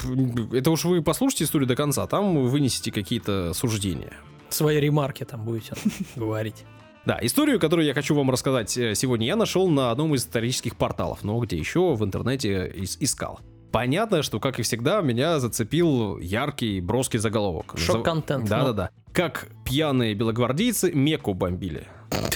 [0.53, 4.13] это уж вы послушайте историю до конца, там вы вынесете какие-то суждения.
[4.49, 5.75] Свои ремарки там будете
[6.17, 6.65] говорить.
[7.07, 10.77] Да, историю, которую я хочу вам рассказать э, сегодня, я нашел на одном из исторических
[10.77, 13.41] порталов, но где еще в интернете ис- искал.
[13.73, 17.75] Понятно, что, как и всегда, меня зацепил яркий, броский заголовок.
[17.79, 18.49] Шок-контент, ну.
[18.49, 18.91] да, да.
[19.13, 21.87] Как пьяные белогвардейцы Мекку бомбили.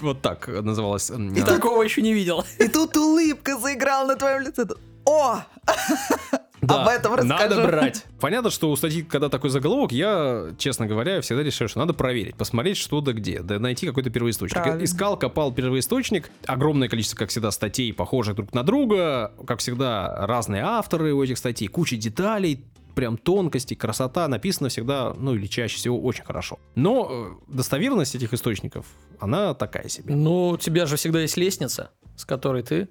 [0.00, 1.10] Вот так называлось.
[1.10, 2.44] м, И такого еще не видел.
[2.58, 4.64] И тут улыбка заиграла на твоем лице.
[5.04, 5.40] О!
[6.62, 7.56] Да, Об этом расскажу.
[7.56, 8.04] Надо брать.
[8.20, 12.36] Понятно, что у статьи, когда такой заголовок, я, честно говоря, всегда решаю, что надо проверить,
[12.36, 14.62] посмотреть, что да где, да найти какой-то первоисточник.
[14.62, 14.84] Правильно.
[14.84, 20.62] Искал, копал первоисточник, огромное количество, как всегда, статей, похожих друг на друга, как всегда, разные
[20.62, 26.00] авторы у этих статей, куча деталей, прям тонкости, красота, написано всегда, ну или чаще всего
[26.00, 26.60] очень хорошо.
[26.76, 28.86] Но э, достоверность этих источников,
[29.18, 30.14] она такая себе.
[30.14, 32.88] Ну, у тебя же всегда есть лестница, с которой ты,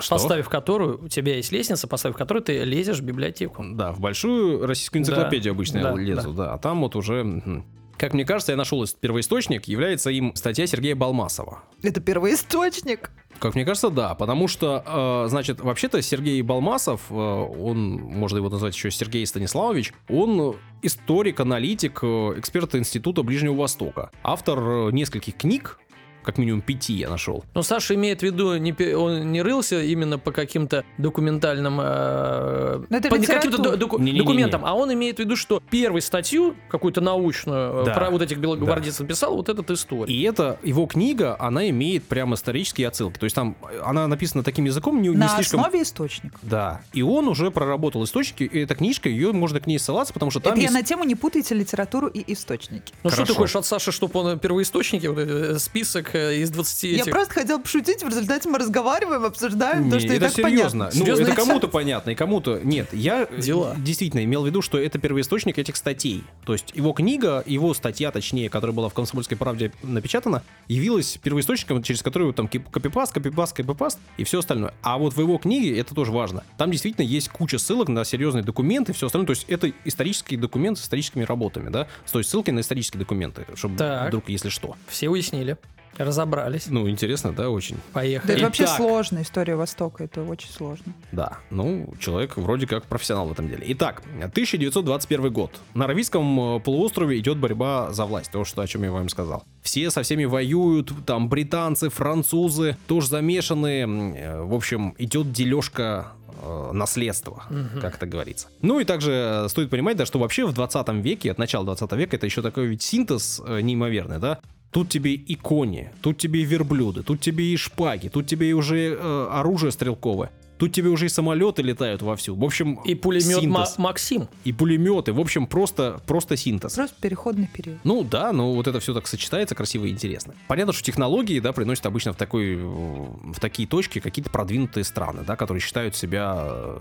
[0.00, 0.14] Что?
[0.14, 3.64] поставив которую, у тебя есть лестница, поставив которую ты лезешь в библиотеку.
[3.70, 6.54] Да, в большую российскую энциклопедию Да, обычно я да, лезу, да.
[6.54, 7.64] А там вот уже...
[7.96, 11.64] Как мне кажется, я нашел первоисточник, является им статья Сергея Балмасова.
[11.82, 13.10] Это первоисточник.
[13.38, 18.48] Как мне кажется, да, потому что, э, значит, вообще-то Сергей Балмасов, э, он, можно его
[18.48, 25.36] назвать еще Сергей Станиславович, он историк, аналитик, э, эксперт Института Ближнего Востока, автор э, нескольких
[25.36, 25.78] книг,
[26.22, 27.44] как минимум пяти я нашел.
[27.54, 33.08] Но Саша имеет в виду, не, он не рылся именно по каким-то документальным э, это
[33.08, 34.18] по каким-то до- доку- Не-не-не-не.
[34.22, 37.94] документам, а он имеет в виду, что первую статью, какую-то научную, э, Да.
[37.94, 40.08] про вот этих белогвардейцев написал вот этот историк.
[40.10, 43.18] И это его книга, она имеет прям исторические отсылки.
[43.18, 45.60] То есть там э, она написана таким языком, не, не На слишком...
[45.60, 46.38] основе источника.
[46.42, 46.80] Да.
[46.92, 50.40] И он уже проработал источники, и эта книжка, ее можно к ней ссылаться, потому что
[50.40, 50.74] там Это я есть...
[50.74, 52.92] на тему не путайте литературу и источники.
[53.02, 53.32] Ну что Хорошо.
[53.34, 57.12] ты хочешь от Саши, чтобы он первоисточники, вот э, список э, из 20 Я этих...
[57.12, 60.50] просто хотела пошутить, в результате мы разговариваем, обсуждаем Не, то, что и это так серьезно.
[60.50, 60.84] понятно.
[60.86, 62.88] Ну, Серьезно, это это- кому-то понятно, и кому-то нет.
[62.92, 63.74] Я э, Дела.
[63.78, 66.24] действительно имел в виду, что это первоисточник этих статей.
[66.44, 71.82] То есть его книга, его статья, точнее, которая была в «Комсомольской правде» напечатана, явилась первоисточником,
[71.82, 74.74] через который там копипаст, копипаст, копипаст и все остальное.
[74.82, 78.42] А вот в его книге, это тоже важно, там действительно есть куча ссылок на серьезные
[78.44, 79.26] документы и все остальное.
[79.26, 81.86] То есть это исторический документ с историческими работами, да?
[82.10, 84.08] То есть ссылки на исторические документы, чтобы Так.
[84.08, 84.76] вдруг, если что.
[84.88, 85.56] Все уяснили,
[86.04, 87.76] разобрались, Ну, интересно, да, очень.
[87.76, 88.34] Да поехали.
[88.34, 88.76] это вообще Итак.
[88.76, 90.92] сложно, история Востока, это очень сложно.
[91.12, 93.64] Да, ну, человек вроде как профессионал в этом деле.
[93.68, 95.50] Итак, 1921 год.
[95.74, 99.44] На Аравийском э, полуострове идет борьба за власть, то, что, о чем я вам сказал.
[99.62, 103.82] Все со всеми воюют, там британцы, французы тоже замешаны.
[104.16, 106.08] э, В общем, идет дележка
[106.42, 107.44] э, наследства,
[107.80, 108.48] как это говорится.
[108.62, 111.92] Ну и также э, стоит понимать, да, что вообще в 20 веке, от начала 20
[111.92, 114.38] века, это еще такой ведь синтез э, неимоверный, да?
[114.70, 118.52] Тут тебе и кони, тут тебе и верблюды, тут тебе и шпаги, тут тебе и
[118.52, 120.30] уже э, оружие стрелковое.
[120.58, 122.34] Тут тебе уже и самолеты летают вовсю.
[122.36, 123.78] В общем, И пулемет Ма- синтез.
[123.78, 124.28] Максим.
[124.44, 125.14] И пулеметы.
[125.14, 126.74] В общем, просто, просто синтез.
[126.74, 127.78] Просто переходный период.
[127.82, 130.34] Ну да, но вот это все так сочетается красиво и интересно.
[130.48, 135.34] Понятно, что технологии, да, приносят обычно в такой, в такие точки какие-то продвинутые страны, да,
[135.34, 136.78] которые считают себя э,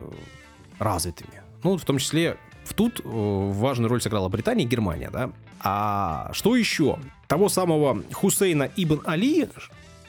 [0.78, 1.42] развитыми.
[1.64, 5.32] Ну, в том числе в тут э, важную роль сыграла Британия и Германия, да.
[5.62, 7.00] А что еще?
[7.28, 9.50] Того самого Хусейна Ибн Али,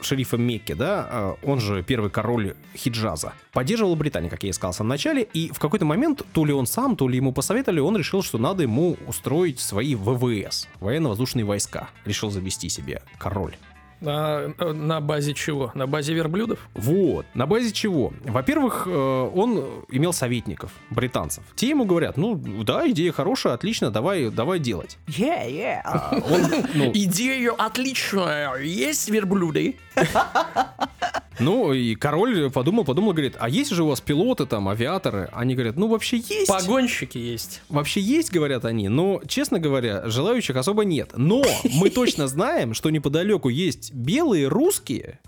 [0.01, 4.73] шерифа Мекки, да, э, он же первый король Хиджаза, поддерживала Британия, как я и сказал
[4.73, 7.79] в самом начале, и в какой-то момент, то ли он сам, то ли ему посоветовали,
[7.79, 11.89] он решил, что надо ему устроить свои ВВС, военно-воздушные войска.
[12.05, 13.55] Решил завести себе король.
[14.03, 15.71] А, э, на базе чего?
[15.75, 16.59] На базе верблюдов?
[16.73, 17.25] Вот.
[17.33, 18.13] На базе чего?
[18.23, 21.43] Во-первых, э, он имел советников, британцев.
[21.55, 24.97] Те ему говорят, ну, да, идея хорошая, отлично, давай, давай делать.
[25.07, 25.81] Yeah, yeah.
[25.83, 26.41] А он,
[26.73, 28.55] ну, Идея отличная.
[28.57, 29.77] Есть верблюды?
[31.41, 35.29] ну, и король подумал, подумал, говорит, а есть же у вас пилоты там, авиаторы?
[35.33, 36.47] Они говорят, ну, вообще есть.
[36.47, 37.61] Погонщики есть.
[37.69, 41.11] Вообще есть, говорят они, но, честно говоря, желающих особо нет.
[41.15, 45.19] Но мы точно знаем, что неподалеку есть белые русские,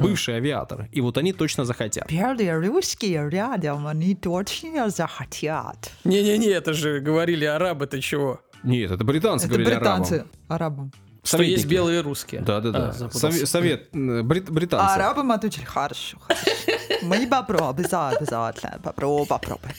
[0.00, 2.10] бывшие авиаторы, и вот они точно захотят.
[2.10, 5.90] Белые русские рядом, они точно захотят.
[6.04, 8.40] Не-не-не, это же говорили арабы, ты чего?
[8.62, 10.30] Нет, это британцы Это говорили британцы арабам.
[10.48, 10.92] арабам.
[11.22, 11.58] Что Советники.
[11.58, 12.40] есть белые русские.
[12.40, 12.88] Да-да-да.
[12.88, 13.28] А, запутался.
[13.28, 14.92] Сове- совет, м, брит- А британцы.
[14.94, 16.50] арабам ответили, хорошо, хорошо.
[17.02, 19.74] Мы попробуем, обязательно, попробуем, попробуем.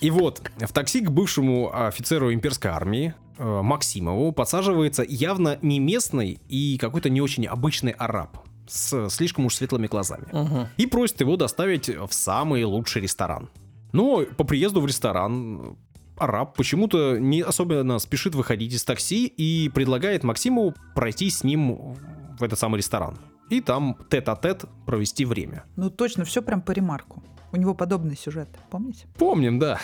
[0.00, 6.40] И вот, в такси к бывшему офицеру имперской армии э, Максимову подсаживается явно не местный
[6.48, 8.36] и какой-то не очень обычный араб
[8.68, 10.26] с слишком уж светлыми глазами.
[10.32, 10.68] Мгм.
[10.76, 13.48] И просит его доставить в самый лучший ресторан.
[13.92, 15.76] Но по приезду в ресторан
[16.22, 21.96] араб почему-то не особенно спешит выходить из такси и предлагает Максимову пройти с ним
[22.38, 23.18] в этот самый ресторан.
[23.50, 25.64] И там тет-а-тет провести время.
[25.76, 27.22] Ну точно, все прям по ремарку.
[27.50, 29.06] У него подобный сюжет, помните?
[29.18, 29.78] Помним, да.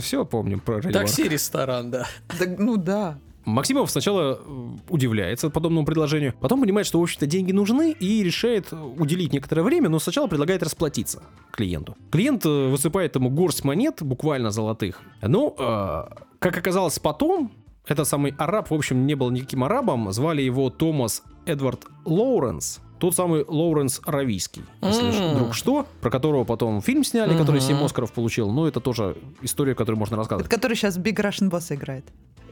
[0.00, 0.80] Все помним про.
[0.80, 2.06] Такси-ресторан, да.
[2.38, 3.18] Да, ну да.
[3.44, 8.72] Максимов сначала э, удивляется подобному предложению, потом понимает, что, в общем-то, деньги нужны и решает
[8.72, 11.96] уделить некоторое время, но сначала предлагает расплатиться клиенту.
[12.10, 15.00] Клиент э, высыпает ему горсть монет, буквально золотых.
[15.22, 17.52] Но, э, как оказалось потом,
[17.86, 22.80] этот самый араб, в общем, не был никаким арабом, звали его Томас Эдвард Лоуренс.
[22.98, 25.34] Тот самый Лоуренс Аравийский, если М.
[25.34, 27.66] вдруг что, про которого потом фильм сняли, который Мгм.
[27.66, 28.50] 7 Оскаров получил.
[28.50, 30.46] Но это тоже история, которую можно рассказывать.
[30.46, 32.04] Это который сейчас Big Russian Boss играет.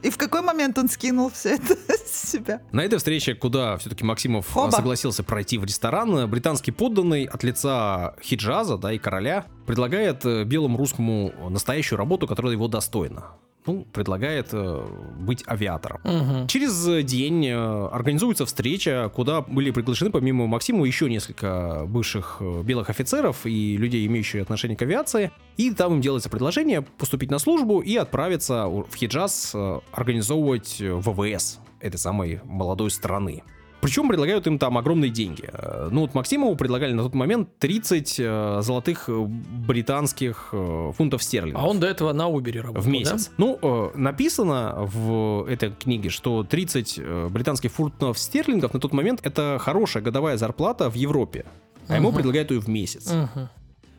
[0.03, 2.61] И в какой момент он скинул все это с себя?
[2.73, 4.69] На этой встрече, куда все-таки Максимов Оба.
[4.69, 10.77] согласился пройти в ресторан, британский подданный от лица Хиджаза, да, и короля, предлагает э, белому
[10.77, 13.27] русскому настоящую работу, которая его достойна.
[13.65, 14.87] Ну, предлагает э,
[15.19, 16.01] быть авиатором.
[16.03, 16.47] Мгм.
[16.47, 22.89] Через день э, организуется встреча, куда были приглашены помимо Максима еще несколько бывших э, белых
[22.89, 25.31] офицеров и людей, имеющих отношение к авиации.
[25.57, 30.93] И там им делается предложение поступить на службу и отправиться в Хиджаз э, организовывать э,
[30.93, 33.43] ВВС этой самой молодой страны.
[33.83, 35.49] Причем предлагают им там огромные деньги.
[35.51, 39.25] Э, Ну вот Максимову предлагали на тот момент 30 э, золотых э,
[39.73, 40.53] британских
[40.97, 43.31] фунтов стерлингов А он до этого на Убере работал, в месяц.
[43.37, 49.19] Ну, э, написано в этой книге, что 30 э, британских фунтов стерлингов на тот момент
[49.23, 51.45] это хорошая годовая зарплата в Европе.
[51.87, 53.07] А ему предлагают ее в месяц.
[53.07, 53.29] да?
[53.35, 53.49] Мгм.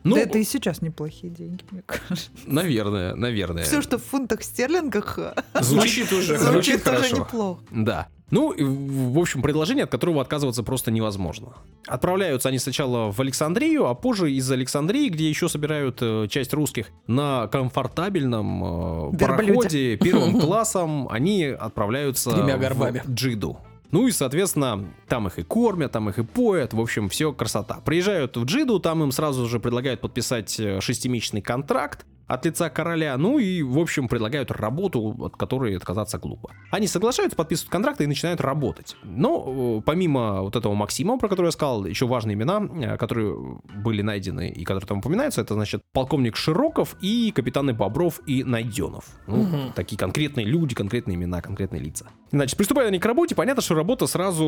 [0.03, 2.29] Ну, да это и сейчас неплохие деньги, мне кажется.
[2.45, 3.63] наверное, наверное.
[3.63, 5.17] Все, что в фунтах стерлингах,
[5.59, 7.17] Звучит уже звучит звучит тоже хорошо.
[7.17, 7.63] неплохо.
[7.71, 8.07] Да.
[8.31, 11.53] Ну, в общем, предложение, от которого отказываться просто невозможно.
[11.87, 16.87] Отправляются они сначала в Александрию, а позже из Александрии, где еще собирают э, часть русских,
[17.05, 23.03] на комфортабельном э, пароходе первым классом они отправляются Тремя горбами.
[23.05, 23.59] в Джиду.
[23.91, 27.75] Ну и, соответственно, там их и кормят, там их и поят, в общем, все красота.
[27.85, 33.17] Приезжают в Джиду, там им сразу же предлагают подписать э, шестимесячный контракт от лица короля,
[33.17, 36.49] ну и, в общем, предлагают работу, от которой отказаться глупо.
[36.71, 38.95] Они соглашаются, подписывают контракты и начинают работать.
[39.03, 43.35] Но э, помимо вот этого Максима, про который я сказал, еще важные имена, э, которые
[43.75, 49.05] были найдены и которые там упоминаются, это, значит, полковник Широков и капитаны Бобров и Найденов.
[49.27, 49.73] Ну, Мгм.
[49.73, 52.07] такие конкретные люди, конкретные имена, конкретные лица.
[52.31, 54.43] Значит, приступают они к работе, понятно, что работа сразу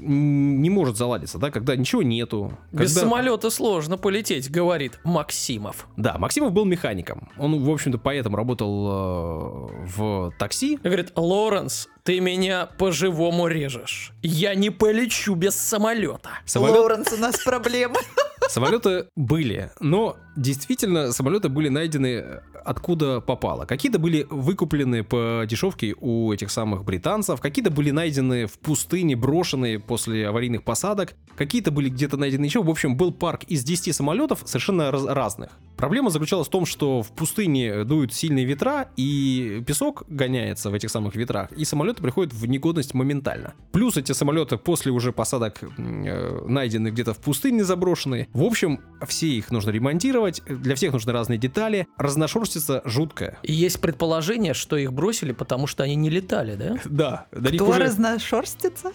[0.00, 2.52] не может заладиться, да, когда ничего нету.
[2.72, 5.86] Без когда- самолета сложно полететь, говорит Максимов.
[5.96, 7.28] Да, Максимов был механиком.
[7.36, 10.78] Он, в общем-то, поэтому работал э, в такси.
[10.82, 14.12] Говорит, Лоренс, ты меня по-живому режешь.
[14.22, 16.30] Я не полечу без самолета.
[16.46, 17.96] Самолет- Лоуренс, у нас проблемы.
[18.48, 23.64] Самолеты были, но действительно самолеты были найдены э, откуда попало.
[23.64, 29.80] Какие-то были выкуплены по дешевке у этих самых британцев, какие-то были найдены в пустыне, брошенные
[29.80, 32.62] после аварийных посадок, какие-то были где-то найдены еще.
[32.62, 35.50] В общем, был парк из 10 самолетов совершенно раз- разных.
[35.76, 40.90] Проблема заключалась в том, что в пустыне дуют сильные ветра, и песок гоняется в этих
[40.90, 41.64] самых ветрах, и
[41.96, 43.54] самолеты приходят в негодность моментально.
[43.72, 48.28] Плюс эти самолеты после уже посадок э, найдены где-то в пустыне заброшенные.
[48.32, 51.86] В общем, все их нужно ремонтировать, для всех нужны разные детали.
[51.98, 53.38] Разношерстица жуткая.
[53.42, 56.76] И есть предположение, что их бросили, потому что они не летали, да?
[56.96, 58.92] Да, них Кто уже- разношерстится?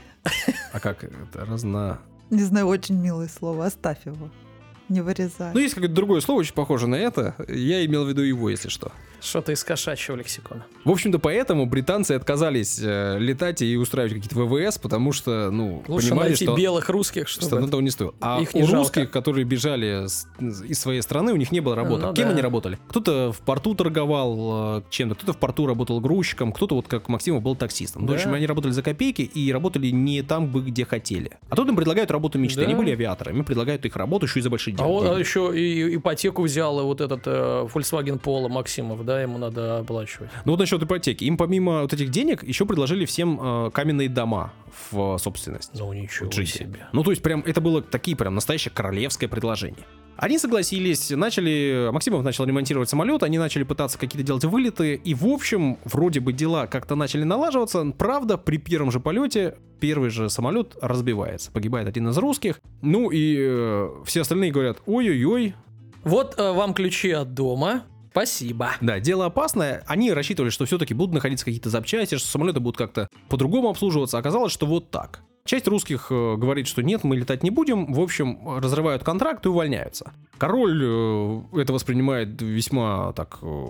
[0.73, 1.45] А как это?
[1.45, 1.99] Разно...
[2.29, 4.29] Не знаю, очень милое слово, оставь его.
[4.89, 5.53] Не вырезай.
[5.53, 7.35] Ну, есть какое-то другое слово, очень похоже на это.
[7.47, 8.91] Я имел в виду его, если что.
[9.21, 10.65] Что-то из кошачьего лексикона.
[10.84, 16.10] В общем-то, поэтому британцы отказались э, летать и устраивать какие-то ВВС, потому что, ну, Лучше
[16.10, 16.55] понимали, найти что...
[16.55, 17.57] белых русских, Что чтобы...
[17.57, 18.13] оно того не стоило.
[18.19, 18.77] А Их не у жалко.
[18.79, 22.07] русских, которые бежали с- из своей страны, у них не было работы.
[22.07, 22.31] Ну Кем да.
[22.34, 22.79] они работали?
[22.89, 27.43] Кто-то в порту торговал э, чем-то, кто-то в порту работал грузчиком, кто-то, вот как Максимов,
[27.43, 28.01] был таксистом.
[28.03, 28.13] Ну, Да.
[28.13, 31.38] В общем, они работали за копейки и работали не там, бы, где хотели.
[31.49, 32.62] А тут им предлагают работу мечты.
[32.62, 32.65] Да.
[32.65, 34.89] Они были авиаторами, им предлагают их работу еще и за большие А деньги.
[34.91, 39.38] он а еще и ипотеку взял, и вот этот э, Volkswagen Polo Максимов, да, ему
[39.38, 40.30] надо оплачивать.
[40.45, 41.24] Ну вот насчет ипотеки.
[41.24, 44.54] Им помимо вот этих денег еще предложили всем э, каменные дома
[44.91, 45.71] в э, собственность.
[45.74, 46.52] Ну ничего в Джиде.
[46.52, 46.88] себе.
[46.93, 49.86] Ну, то есть, прям это было такие прям настоящее королевское предложение.
[50.17, 55.26] Они согласились, начали, Максимов начал ремонтировать самолет, они начали пытаться какие-то делать вылеты, и в
[55.26, 60.76] общем, вроде бы дела как-то начали налаживаться, правда, при первом же полете первый же самолет
[60.80, 65.56] разбивается, погибает один из русских, ну и э, все остальные говорят, ой-ой-ой,
[66.04, 67.84] Вот э, вам ключи от дома.
[68.12, 68.71] Спасибо.
[68.82, 69.84] да, дело опасное.
[69.88, 74.17] Они рассчитывали, что все-таки будут находиться какие-то запчасти, что самолеты будут как-то по-другому обслуживаться.
[74.17, 75.21] Оказалось, что вот так.
[75.43, 77.93] Часть русских э, говорит, что нет, мы летать не будем.
[77.93, 80.13] В общем, разрывают контракт и увольняются.
[80.38, 83.67] Король э, это воспринимает весьма так э,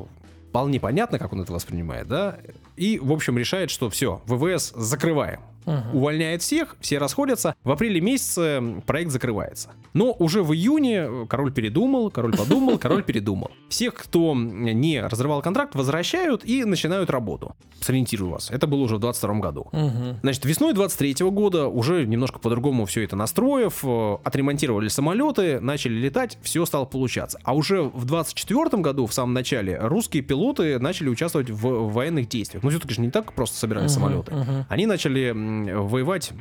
[0.50, 2.38] вполне понятно, как он это воспринимает, да.
[2.76, 5.40] И, в общем, решает, что все, ВВС закрываем.
[5.66, 5.96] Мгм.
[5.96, 7.56] Увольняет всех, все расходятся.
[7.64, 9.70] В апреле месяце проект закрывается.
[9.94, 13.52] Но уже в июне э, король передумал, король подумал, король передумал.
[13.70, 17.56] Всех, кто не разрывал контракт, возвращают и начинают работу.
[17.80, 19.68] Сориентирую вас, это было уже в 22 году.
[19.72, 20.20] Мгм.
[20.22, 26.38] Значит, весной 23 года, уже немножко по-другому все это настроив, э, отремонтировали самолеты, начали летать,
[26.44, 27.40] все стало получаться.
[27.44, 32.64] А уже в 24 году, в самом начале, русские пилоты начали участвовать в военных действиях.
[32.64, 34.32] Ну, все-таки же не так просто собирали Мгм, самолеты.
[34.36, 34.66] мгм.
[34.70, 35.32] Они начали
[35.74, 36.34] воевать,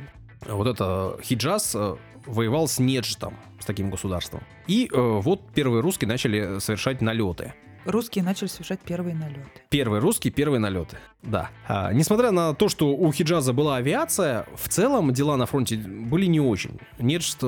[0.47, 1.95] вот это Хиджаз э,
[2.25, 4.41] воевал с Неджтом, с таким государством.
[4.67, 7.53] И э, вот первые русские начали совершать налеты.
[7.85, 9.49] Русские начали совершать первые налеты.
[9.69, 10.97] Первые русские, первые налеты.
[11.23, 11.49] Да.
[11.67, 16.27] А, несмотря на то, что у Хиджаза была авиация, в целом дела на фронте были
[16.27, 16.79] не очень.
[16.99, 17.47] Нечто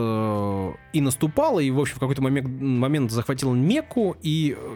[0.73, 4.75] э, и наступало, и, в общем, в какой-то момент, момент захватил Мекку, и, э,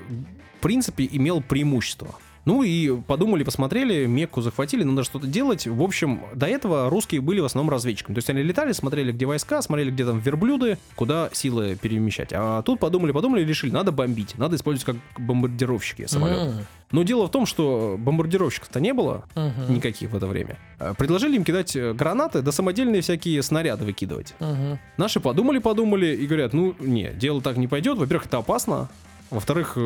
[0.57, 2.15] в принципе, имел преимущество.
[2.47, 5.67] Ну и подумали, посмотрели, Мекку захватили, надо что-то делать.
[5.67, 8.15] В общем, до этого русские были в основном разведчиками.
[8.15, 12.29] То есть они летали, смотрели, где войска, смотрели, где там верблюды, куда силы перемещать.
[12.31, 16.39] А тут подумали, подумали и решили, надо бомбить, надо использовать как бомбардировщики самолеты.
[16.51, 16.53] М,
[16.91, 20.57] Но дело в том, что бомбардировщиков-то не было мгм, никаких в это время.
[20.79, 24.35] А, Предложили им кидать э, гранаты, да самодельные всякие снаряды выкидывать.
[24.39, 24.79] мгм.
[24.95, 27.97] Наши подумали-подумали и говорят, ну, не, дело так не пойдет.
[27.97, 28.87] Во-первых, это опасно.
[29.29, 29.79] Во-вторых, э,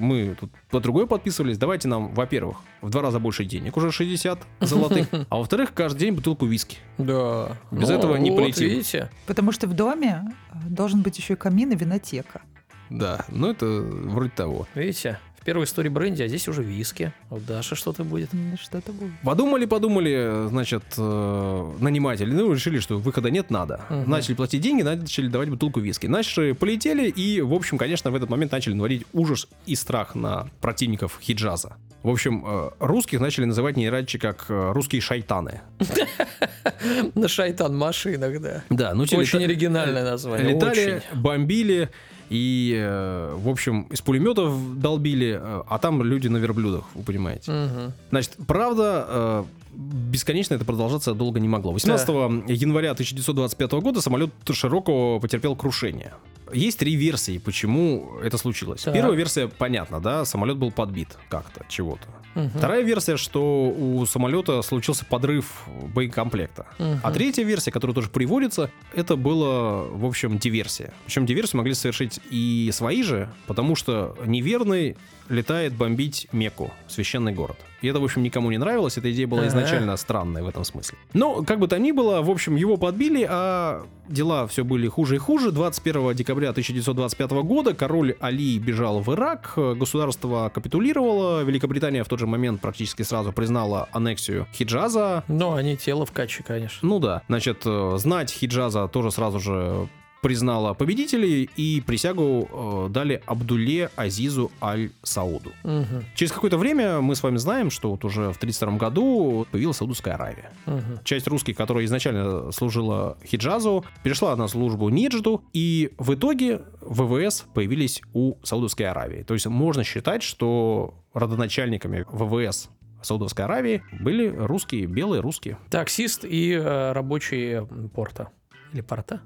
[0.00, 1.58] мы тут по другой подписывались.
[1.58, 5.08] Давайте нам, во-первых, в два раза больше денег, уже 60 золотых.
[5.30, 6.78] А во-вторых, каждый день бутылку виски.
[6.98, 7.56] Да.
[7.70, 8.68] Без Ну, этого не вот, полетим.
[8.68, 9.10] видите?
[9.26, 10.22] Потому что в доме
[10.52, 12.42] э, должен быть еще и камин и винотека.
[12.90, 14.66] Да, ну это вроде того.
[14.74, 15.18] Видите?
[15.48, 17.10] Первой истории бренди, а здесь уже виски.
[17.30, 18.28] У Даши что-то будет.
[18.60, 19.12] Что-то будет.
[19.24, 23.80] Подумали, подумали, значит, э, наниматели, ну, решили, что выхода нет, надо.
[23.88, 24.10] Мгм.
[24.10, 26.06] Начали платить деньги, начали давать бутылку виски.
[26.06, 30.50] Наши полетели и, в общем, конечно, в этот момент начали наводить ужас и страх на
[30.60, 31.78] противников Хиджаза.
[32.02, 35.62] В общем, э, русских начали называть не иначе, как э, русские шайтаны.
[37.14, 38.64] На шайтан машинах, да.
[38.68, 40.54] Да, ну Очень оригинальное название.
[40.54, 41.20] Летали, очень.
[41.22, 41.88] бомбили
[42.30, 47.50] и, э, в общем, из пулеметов долбили, э, а там люди на верблюдах, вы понимаете.
[47.52, 47.92] Мгм.
[48.10, 51.72] Значит, правда, э, бесконечно это продолжаться долго не могло.
[51.72, 52.08] 18
[52.48, 56.12] января 1925 года самолет широко потерпел крушение.
[56.52, 58.82] Есть три версии, почему это случилось.
[58.82, 58.94] Так.
[58.94, 62.08] Первая версия понятна, да, самолет был подбит как-то, чего-то.
[62.34, 62.50] Мгм.
[62.50, 66.66] Вторая версия, что у самолета случился подрыв боекомплекта.
[66.78, 67.00] Мгм.
[67.02, 70.92] А третья версия, которая тоже приводится, это было, в общем, диверсия.
[71.06, 74.96] Причем диверсию могли совершить и свои же, потому что неверный
[75.28, 77.56] летает бомбить Мекку, священный город.
[77.80, 80.98] И это, в общем, никому не нравилось, эта идея была изначально странной в этом смысле.
[81.12, 85.16] Но, как бы там ни было, в общем, его подбили, а дела все были хуже
[85.16, 85.52] и хуже.
[85.52, 92.26] 21 декабря 1925 года король Али бежал в Ирак, государство капитулировало, Великобритания в тот же
[92.26, 96.88] момент практически сразу признала аннексию Хиджаза, Ну, они тело в каче, конечно.
[96.88, 99.88] ну да, значит, э, знать Хиджаза тоже сразу же
[100.22, 102.48] признала победителей и присягу
[102.88, 105.52] э, дали Абдуле Азизу Аль-Сауду.
[105.64, 106.04] Мгм.
[106.14, 110.14] Через какое-то время мы с вами знаем, что вот уже в 1932 году появилась Саудовская
[110.14, 110.52] Аравия.
[110.66, 111.00] Мгм.
[111.04, 118.02] Часть русских, которая изначально служила Хиджазу, перешла на службу Ниджду, и в итоге ВВС появились
[118.12, 119.22] у Саудовской Аравии.
[119.22, 122.70] То есть можно считать, что родоначальниками ВВС
[123.02, 125.58] Саудовской Аравии были русские, белые русские.
[125.70, 127.64] Таксист и э, рабочий
[127.94, 128.30] порта.
[128.72, 129.20] Или порта?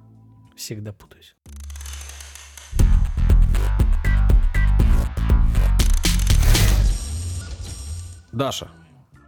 [0.62, 1.34] Всегда путаюсь.
[8.30, 8.70] Даша,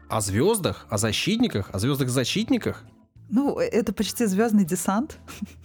[0.08, 2.84] о звездах, о защитниках, о звездах-защитниках?
[3.34, 5.18] Ну, э, это почти звездный десант.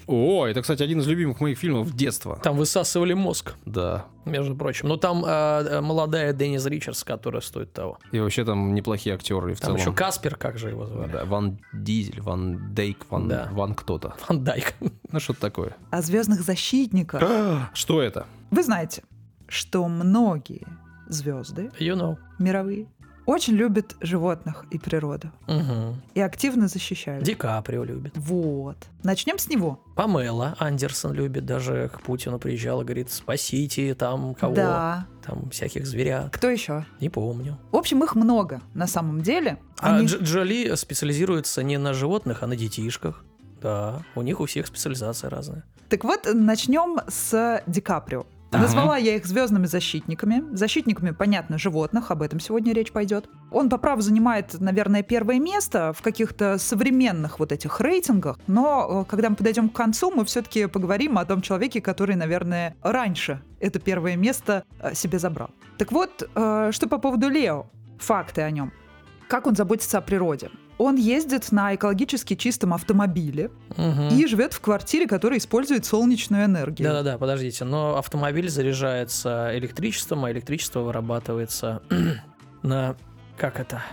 [0.08, 2.40] О, это, кстати, один из любимых моих фильмов детства.
[2.42, 4.06] Там высасывали мозг, Да.
[4.26, 4.88] между прочим.
[4.88, 8.00] Но там э, э, молодая Деннис Ричардс, которая стоит того.
[8.12, 9.80] И вообще там неплохие актеры в Там целом.
[9.82, 11.12] еще Каспер, как же его звали?
[11.12, 13.48] Да, Ван Дизель, Ван Дейк, Ван, Да.
[13.52, 14.16] Ван кто-то.
[14.28, 14.74] Ван Дайк.
[15.12, 15.78] Ну, что-то такое.
[15.92, 17.22] О звездных защитниках.
[17.74, 18.26] Что это?
[18.50, 19.04] Вы знаете,
[19.48, 20.66] что многие
[21.08, 22.18] звезды You know.
[22.40, 22.88] мировые
[23.30, 25.32] очень любят животных и природу.
[25.48, 26.02] Мгм.
[26.14, 27.24] И активно защищают.
[27.24, 28.14] Ди Каприо любит.
[28.18, 28.78] Вот.
[29.04, 29.80] Начнем с него.
[29.96, 31.46] Памела Андерсон любит.
[31.46, 34.56] Даже к Путину приезжала, говорит, спасите там кого.
[34.56, 35.08] Да.
[35.26, 36.32] Там всяких зверят.
[36.34, 36.86] Кто еще?
[37.00, 37.58] Не помню.
[37.72, 39.58] В общем, их много на самом деле.
[39.80, 43.24] А Они- Дж- Джоли специализируется не на животных, а на детишках.
[43.62, 45.64] Да, у них у всех специализация разная.
[45.90, 48.26] Так вот, начнем с Ди Каприо.
[48.52, 48.64] Ага.
[48.64, 50.44] Назвала я их звездными защитниками.
[50.56, 53.30] Защитниками, понятно, животных, об этом сегодня речь пойдет.
[53.52, 59.10] Он по праву занимает, наверное, первое место в каких-то современных вот этих рейтингах, но э,
[59.10, 63.80] когда мы подойдем к концу, мы все-таки поговорим о том человеке, который, наверное, раньше это
[63.80, 65.52] первое место э, себе забрал.
[65.78, 67.68] Так вот, э, что по поводу Лео,
[68.00, 68.72] факты о нем.
[69.28, 70.50] Как он заботится о природе?
[70.80, 74.08] Он ездит на экологически чистом автомобиле Мгм.
[74.18, 76.88] и живет в квартире, которая использует солнечную энергию.
[76.88, 77.66] Да-да-да, подождите.
[77.66, 81.82] Но автомобиль заряжается электричеством, а электричество вырабатывается
[82.64, 82.96] на...
[83.38, 83.84] Как это?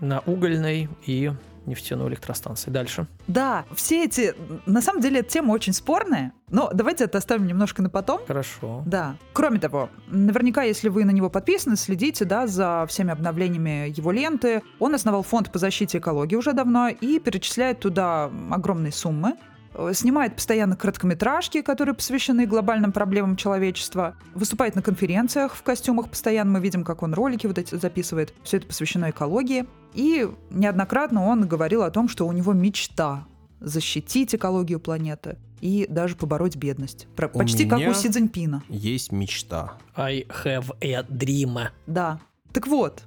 [0.00, 1.30] На угольной и
[1.68, 2.70] нефтяной электростанции.
[2.70, 3.06] Дальше.
[3.26, 4.34] Да, все эти,
[4.66, 8.20] на самом деле, эта тема очень спорная, но давайте это оставим немножко на потом.
[8.26, 8.82] Хорошо.
[8.86, 9.16] Да.
[9.32, 14.62] Кроме того, наверняка, если вы на него подписаны, следите, да, за всеми обновлениями его ленты.
[14.78, 19.36] Он основал фонд по защите экологии уже давно и перечисляет туда огромные суммы.
[19.74, 26.52] Э, снимает постоянно короткометражки, которые посвящены глобальным проблемам человечества, выступает на конференциях в костюмах постоянно,
[26.52, 29.66] мы видим, как он ролики вот эти записывает, все это посвящено экологии.
[29.94, 33.26] И неоднократно он говорил о том, что у него мечта
[33.60, 37.08] защитить экологию планеты и даже побороть бедность.
[37.16, 38.62] Про- У почти как у Си Цзиньпина.
[38.68, 39.72] Есть мечта.
[39.96, 41.68] I have a dream.
[41.86, 42.20] Да.
[42.52, 43.02] Так вот,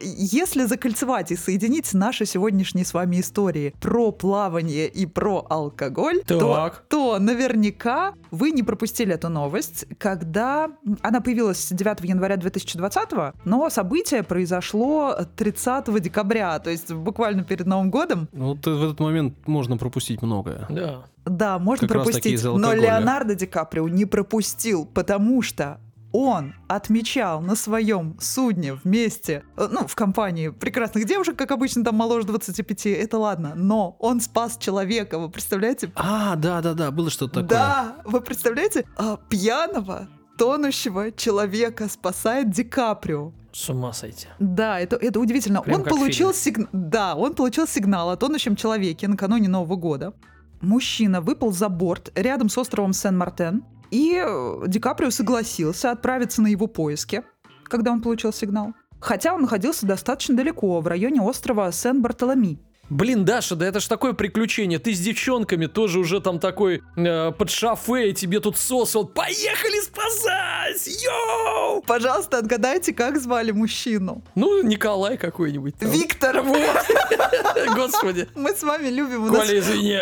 [0.00, 6.72] если закольцевать и соединить наши сегодняшние с вами истории про плавание и про алкоголь, то,
[6.88, 10.70] то наверняка вы не пропустили эту новость, когда
[11.02, 13.08] она появилась 9 января 2020,
[13.44, 18.28] но событие произошло 30 декабря, то есть буквально перед Новым годом.
[18.32, 20.66] Ну, вот в этот момент можно пропустить многое.
[20.68, 21.04] Да.
[21.24, 22.74] Да, можно Как пропустить, но.
[22.74, 25.78] Леонардо Ди Каприо не пропустил, потому что
[26.12, 31.96] он отмечал на своем судне вместе, э, ну, в компании прекрасных девушек, как обычно, там
[31.96, 35.90] моложе 25, это ладно, но он спас человека, вы представляете?
[35.96, 37.48] А, да-да-да, было что-то такое.
[37.48, 40.08] Да, вы представляете, а, пьяного,
[40.38, 43.32] тонущего человека спасает Ди Каприо.
[43.52, 44.28] С ума сойти.
[44.38, 45.62] Да, это, это удивительно.
[45.62, 46.68] Прям он получил сигнал.
[46.72, 50.14] Да, он получил сигнал о тонущем человеке накануне Нового года.
[50.62, 53.62] Мужчина выпал за борт рядом с островом Сен-Мартен,
[53.92, 57.22] и э, Ди Каприо согласился отправиться на его поиски,
[57.64, 58.72] когда он получил сигнал.
[59.00, 62.58] Хотя он находился достаточно далеко, в районе острова Сен-Бартоломи.
[62.92, 64.78] Блин, Даша, да это ж такое приключение.
[64.78, 69.06] Ты с девчонками тоже уже там такой э, под шофе, и тебе тут сосал.
[69.06, 70.86] Поехали спасать!
[71.02, 71.80] Йоу!
[71.86, 74.22] Пожалуйста, отгадайте, как звали мужчину.
[74.34, 75.74] Ну, Николай какой-нибудь.
[75.78, 75.88] там.
[75.90, 76.42] Виктор!
[77.74, 78.28] Господи.
[78.34, 79.26] Мы с вами любим.
[79.28, 80.00] Коля, извини.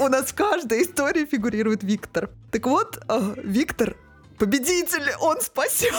[0.00, 2.30] у- у нас в каждой истории фигурирует Виктор.
[2.50, 3.96] Так вот, э, Виктор
[4.36, 5.94] победитель, он спасен.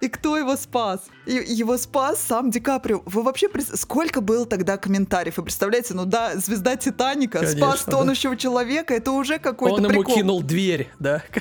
[0.00, 1.00] И кто его спас?
[1.28, 3.02] Его спас сам Ди Каприо.
[3.04, 5.36] Вы вообще сколько было тогда комментариев?
[5.36, 7.92] Вы представляете, ну да, звезда Титаника Конечно, спас да.
[7.92, 10.14] тонущего человека, это уже какой-то Он ему прикол.
[10.14, 11.22] кинул дверь, да?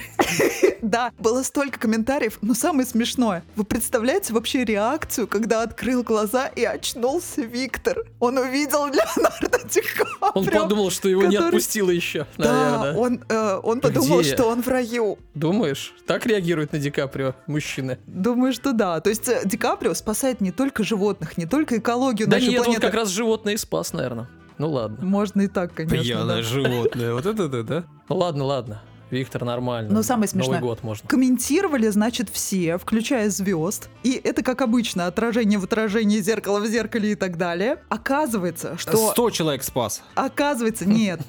[0.81, 6.63] Да, было столько комментариев, но самое смешное, вы представляете вообще реакцию, когда открыл глаза и
[6.63, 7.97] очнулся Виктор?
[8.19, 10.31] Он увидел Леонардо Ди Каприо.
[10.35, 14.67] Он подумал, что его не отпустило еще, Да, он, э, он подумал, что он в
[14.67, 15.17] раю.
[15.33, 15.93] Думаешь?
[16.05, 17.97] Так реагирует на Ди Каприо мужчины?
[18.05, 18.99] Думаю, что да.
[19.01, 22.59] То есть э, Ди Каприо спасает не только животных, не только экологию Да нашей нет,
[22.59, 22.81] он планеты.
[22.81, 24.29] как раз животное и спас, наверное.
[24.57, 25.05] Ну ладно.
[25.05, 26.03] Можно и так, конечно.
[26.03, 26.41] Пьяное да.
[26.41, 27.13] животное.
[27.13, 27.83] Вот это да, да?
[28.09, 28.81] Ну ладно, ладно.
[29.11, 29.93] Виктор, нормально.
[29.93, 31.07] Но самое смешное- Новый год можно.
[31.07, 33.89] Комментировали, значит, все, включая звезд.
[34.03, 37.77] И это, как обычно, отражение в отражении, зеркало в зеркале и так далее.
[37.89, 39.11] Оказывается, что...
[39.11, 40.03] 100 человек спас.
[40.15, 41.21] Оказывается, нет.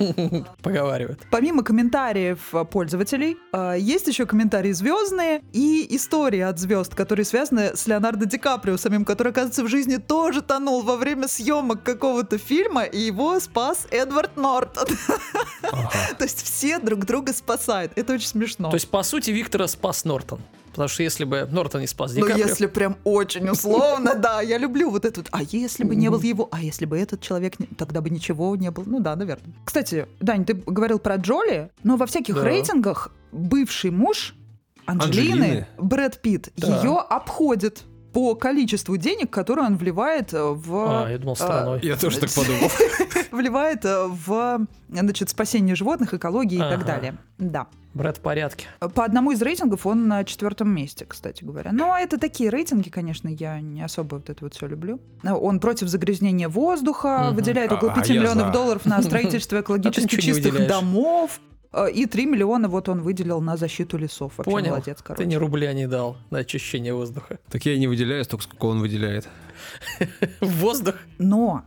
[0.62, 1.20] Поговаривают.
[1.30, 7.86] Помимо комментариев пользователей, э, есть еще комментарии звездные и истории от звезд, которые связаны с
[7.86, 12.82] Леонардо Ди Каприо самим, который, оказывается, в жизни тоже тонул во время съемок какого-то фильма,
[12.84, 14.86] и его спас Эдвард Нортон.
[16.18, 17.32] То есть все друг друга
[17.68, 17.92] спасают.
[17.96, 18.70] Это очень смешно.
[18.70, 20.40] То есть, по сути, Виктора спас Нортон.
[20.70, 24.40] Потому что если бы Нортон не спас Ди Ну, Каприо, если прям очень условно, да,
[24.42, 25.28] я люблю вот это вот.
[25.32, 28.54] А если бы не был его, а если бы этот человек, не- тогда бы ничего
[28.56, 28.84] не было.
[28.86, 29.52] Ну да, наверное.
[29.64, 32.44] Кстати, Дань, ты говорил про Джоли, но во всяких Да.
[32.44, 34.34] рейтингах бывший муж
[34.86, 35.66] Анджелины, Анджелины.
[35.78, 36.80] Брэд Питт, Да.
[36.80, 37.82] ее обходит
[38.12, 41.04] по количеству денег, которые он вливает э, в...
[41.04, 41.80] А, я думал, страной.
[41.82, 42.70] Я тоже так подумал.
[43.30, 47.16] вливает э, в значит, спасение животных, экологии и так далее.
[47.38, 47.66] Да.
[47.94, 48.66] Брат в порядке.
[48.94, 51.72] По одному из рейтингов он на четвертом месте, кстати говоря.
[51.72, 55.00] Но это такие рейтинги, конечно, я не особо вот это вот все люблю.
[55.24, 60.36] Он против загрязнения воздуха, выделяет около А, 5 а миллионов долларов на строительство экологически ничего
[60.36, 61.40] не чистых домов.
[61.72, 64.32] Э, И 3 миллиона вот он выделил на защиту лесов.
[64.36, 64.70] Вообще Понял.
[64.70, 65.22] молодец, короче.
[65.22, 67.38] Ты ни рубля не дал на очищение воздуха.
[67.50, 69.28] Так я и не выделяю столько, сколько он выделяет.
[70.40, 70.94] Воздух.
[71.18, 71.64] Но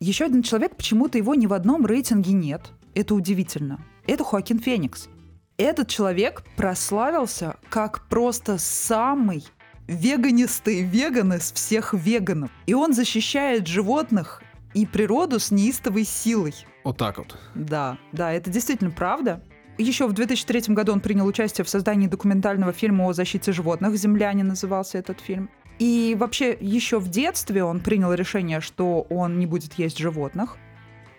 [0.00, 2.72] еще один человек, почему-то его ни в одном рейтинге нет.
[2.94, 3.80] Это удивительно.
[4.06, 5.08] Это Хоакин Феникс.
[5.56, 9.44] Этот человек прославился как просто самый
[9.86, 12.50] веганистый веган из всех веганов.
[12.66, 14.42] И он защищает животных
[14.74, 16.54] и природу с неистовой силой.
[16.82, 17.38] Вот так вот.
[17.54, 19.42] Да, да, это действительно правда.
[19.78, 23.96] Еще в 2003 году он принял участие в создании документального фильма о защите животных.
[23.96, 25.50] «Земляне» назывался этот фильм.
[25.78, 30.56] И вообще еще в детстве он принял решение, что он не будет есть животных.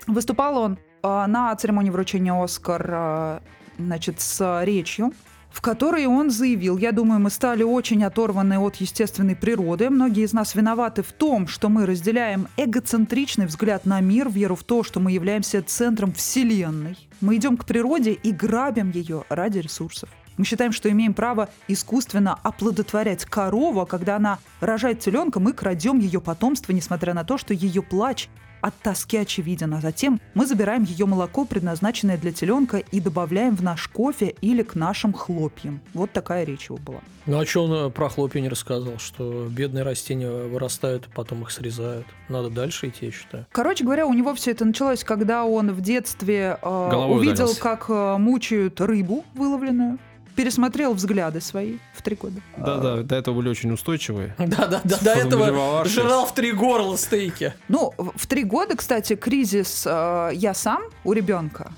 [0.07, 3.39] Выступал он э, на церемонии вручения «Оскар» э,
[3.77, 5.11] значит, с речью,
[5.55, 9.89] в которой он заявил, я думаю, мы стали очень оторваны от естественной природы.
[9.89, 14.63] Многие из нас виноваты в том, что мы разделяем эгоцентричный взгляд на мир, веру в
[14.65, 16.97] то, что мы являемся центром Вселенной.
[17.21, 20.09] Мы идем к природе и грабим ее ради ресурсов.
[20.35, 25.99] Мы считаем, что имеем право искусственно оплодотворять корову, а когда она рожает теленка, мы крадем
[25.99, 28.27] ее потомство, несмотря на то, что ее плач
[28.65, 33.61] от тоски очевиден, а затем мы забираем ее молоко, предназначенное для теленка, и добавляем в
[33.61, 35.81] наш кофе или к нашим хлопьям.
[35.93, 36.99] Вот такая речь его была.
[37.27, 38.97] Ну а что он э, про хлопья не рассказал?
[38.97, 42.07] Что бедные растения вырастают, потом их срезают.
[42.27, 43.45] Надо дальше идти, я считаю.
[43.51, 47.61] Короче говоря, у него все это началось, когда он в детстве э, Головой увидел, ударился.
[47.61, 49.99] как э, мучают рыбу выловленную,
[50.35, 52.41] пересмотрел взгляды свои в три года.
[52.57, 54.35] Да-да, до этого были очень устойчивые.
[54.37, 57.53] Да-да-да, до этого жрал в три горла стейки.
[57.67, 61.71] Ну, в три года, кстати, кризис э, я сам у ребенка.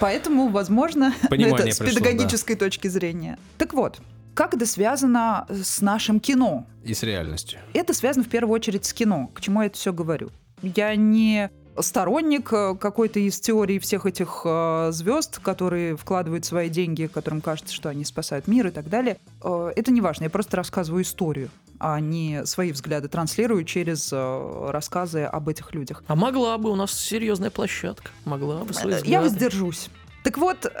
[0.00, 3.38] Поэтому, возможно, это с педагогической точки зрения.
[3.58, 3.98] Так вот,
[4.34, 6.66] как это связано с нашим кино?
[6.84, 7.58] И с реальностью.
[7.72, 9.30] Это связано в первую очередь с кино.
[9.34, 10.30] К чему я это все говорю?
[10.62, 11.50] Я не
[11.80, 17.74] сторонник э, какой-то из теорий всех этих э, звезд, которые вкладывают свои деньги, которым кажется,
[17.74, 19.18] что они спасают мир и так далее.
[19.42, 24.70] Э, это не важно, я просто рассказываю историю, а не свои взгляды транслирую через э,
[24.70, 26.02] рассказы об этих людях.
[26.06, 28.10] А могла бы, у нас серьезная площадка.
[28.24, 29.24] Могла бы свои Э, Я взгляды.
[29.28, 29.90] воздержусь.
[30.22, 30.62] Так вот,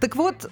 [0.00, 0.50] так вот,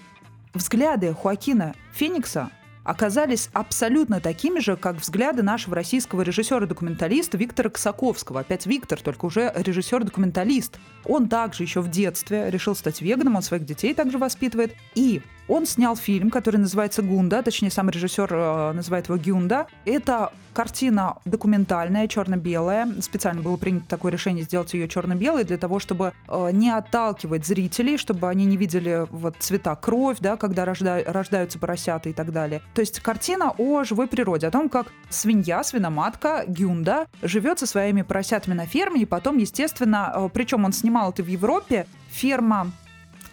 [0.54, 2.50] взгляды Хуакина Феникса
[2.84, 8.40] оказались абсолютно такими же, как взгляды нашего российского режиссера-документалиста Виктора Косаковского.
[8.40, 10.78] Опять Виктор, только уже режиссер-документалист.
[11.04, 14.74] Он также еще в детстве решил стать веганом, он своих детей также воспитывает.
[14.94, 15.22] И
[15.52, 19.66] он снял фильм, который называется «Гунда», точнее, сам режиссер э, называет его «Гюнда».
[19.84, 22.88] Это картина документальная, черно-белая.
[23.02, 27.98] Специально было принято такое решение сделать ее черно-белой для того, чтобы э, не отталкивать зрителей,
[27.98, 32.62] чтобы они не видели вот цвета кровь, да, когда рожда- рождаются поросята и так далее.
[32.72, 38.00] То есть картина о живой природе, о том, как свинья, свиноматка Гюнда живет со своими
[38.00, 42.72] поросятами на ферме, и потом, естественно, э, причем он снимал это в Европе, ферма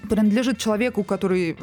[0.08, 1.58] принадлежит человеку, который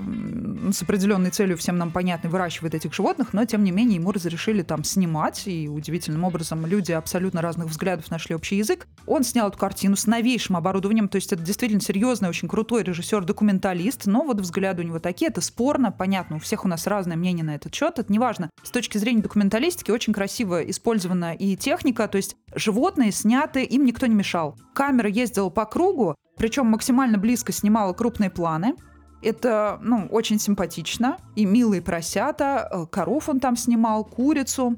[0.72, 4.62] с определенной целью, всем нам понятно, выращивает этих животных, но тем не менее ему разрешили
[4.62, 8.86] там снимать, и удивительным образом люди абсолютно разных взглядов нашли общий язык.
[9.06, 14.06] Он снял эту картину с новейшим оборудованием, то есть это действительно серьезный, очень крутой режиссер-документалист,
[14.06, 17.44] но вот взгляды у него такие, это спорно, понятно, у всех у нас разное мнение
[17.44, 18.50] на этот счет, это неважно.
[18.62, 24.06] С точки зрения документалистики очень красиво использована и техника, то есть животные сняты, им никто
[24.06, 24.56] не мешал.
[24.74, 28.74] Камера ездила по кругу, причем максимально близко снимала крупные планы.
[29.22, 31.16] Это, ну, очень симпатично.
[31.34, 34.76] И милые поросята, э, коров он там снимал, курицу.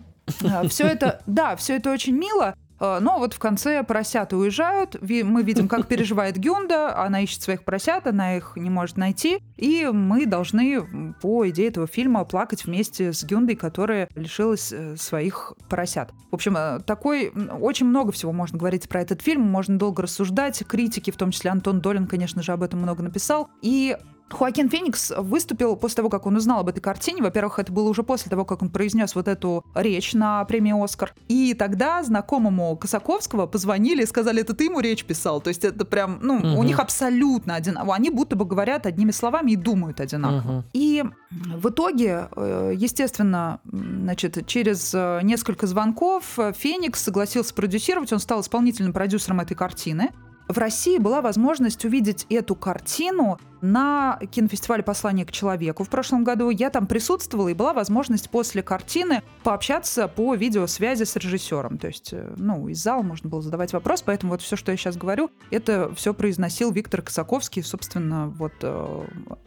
[0.68, 2.54] Все это, да, все это очень мило.
[2.80, 7.64] Э, Но вот в конце поросята уезжают, мы видим, как переживает Гюнда, она ищет своих
[7.64, 13.12] поросят, она их не может найти, и мы должны, по идее этого фильма, плакать вместе
[13.12, 16.10] с Гюндой, которая лишилась э, своих поросят.
[16.30, 20.62] В общем, э, такой, очень много всего можно говорить про этот фильм, можно долго рассуждать,
[20.66, 23.96] критики, в том числе Антон Долин, конечно же, об этом много написал, и
[24.30, 27.22] Хоакин Феникс выступил после того, как он узнал об этой картине.
[27.22, 31.14] Во-первых, это было уже после того, как он произнес вот эту речь на премии «Оскар».
[31.28, 35.40] И тогда знакомому Косаковского позвонили и сказали, это ты ему речь писал.
[35.40, 36.66] То есть это прям, ну, у Мгм.
[36.66, 37.94] них абсолютно одинаково.
[37.94, 40.52] Они будто бы говорят одними словами и думают одинаково.
[40.52, 40.64] Мгм.
[40.72, 48.18] И в итоге, э, естественно, значит, через э, несколько звонков э, Феникс согласился продюсировать, он
[48.18, 50.10] стал исполнительным продюсером этой картины.
[50.48, 56.48] В России была возможность увидеть эту картину на кинофестивале «Послание к человеку» в прошлом году.
[56.48, 61.76] Я там присутствовала, и была возможность после картины пообщаться по видеосвязи с режиссером.
[61.76, 64.78] То есть, э, ну, из зала можно было задавать вопрос, поэтому вот все, что я
[64.78, 69.06] сейчас говорю, это все произносил Виктор Косаковский, собственно, вот э,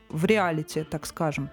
[0.10, 1.50] в реалити, так скажем.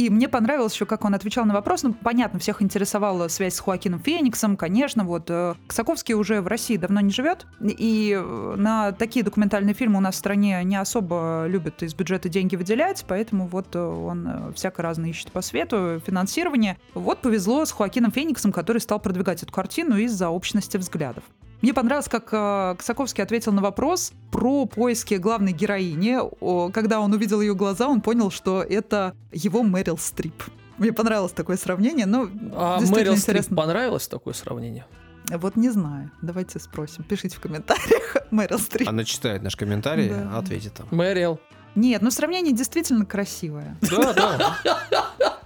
[0.00, 1.82] И мне понравилось еще, как он отвечал на вопрос.
[1.82, 5.04] Ну, понятно, всех интересовала связь с Хуакином Фениксом, конечно.
[5.04, 7.46] Вот э, Косаковский уже в России давно не живет.
[7.60, 12.30] И э, на такие документальные фильмы у нас в стране не особо любят из бюджета
[12.30, 16.78] деньги выделять, поэтому вот э, он всяко разно ищет по свету финансирование.
[16.94, 21.24] Вот повезло с Хуакином Фениксом, который стал продвигать эту картину из-за общности взглядов.
[21.62, 26.18] Мне понравилось, как э, Косаковский ответил на вопрос про поиски главной героини.
[26.40, 30.42] О, когда он увидел ее глаза, он понял, что это его Мэрил Стрип.
[30.78, 33.56] Мне понравилось такое сравнение, но А Мэрил Стрип интересно.
[33.56, 34.86] понравилось такое сравнение?
[35.28, 36.10] Вот не знаю.
[36.22, 37.04] Давайте спросим.
[37.04, 38.16] Пишите в комментариях.
[38.30, 38.88] Мэрил Стрип.
[38.88, 40.38] Она читает наш комментарий, Да.
[40.38, 40.86] ответит там.
[40.90, 41.38] Мэрил.
[41.74, 43.76] Нет, ну сравнение действительно красивое.
[43.82, 44.56] Да, да.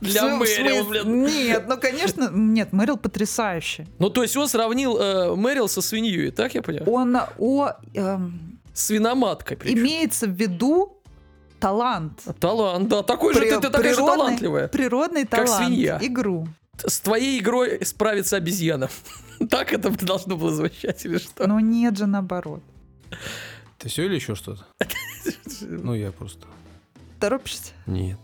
[0.00, 1.24] Для Мэрил, блин.
[1.24, 3.86] Нет, ну конечно, нет, Мэрил потрясающий.
[3.98, 6.90] Ну, то есть он сравнил э, Мэрил со свиньей, так я понимаю?
[6.90, 9.78] Он о эм, Свиноматкой причем.
[9.78, 10.98] имеется в виду
[11.60, 12.20] талант.
[12.40, 14.68] Талант, да, такой же ты, ты такая же природный- талантливая.
[14.68, 15.66] Природный Как талант.
[15.66, 15.98] свинья.
[16.02, 16.48] Игру.
[16.84, 18.88] С твоей игрой справится обезьяна.
[19.50, 21.46] Так это должно было звучать или что?
[21.46, 22.62] Но нет же наоборот.
[23.84, 24.64] Ты все или еще что-то?
[25.60, 26.46] Ну, я просто...
[27.20, 27.72] Торопишься?
[27.86, 28.18] Нет.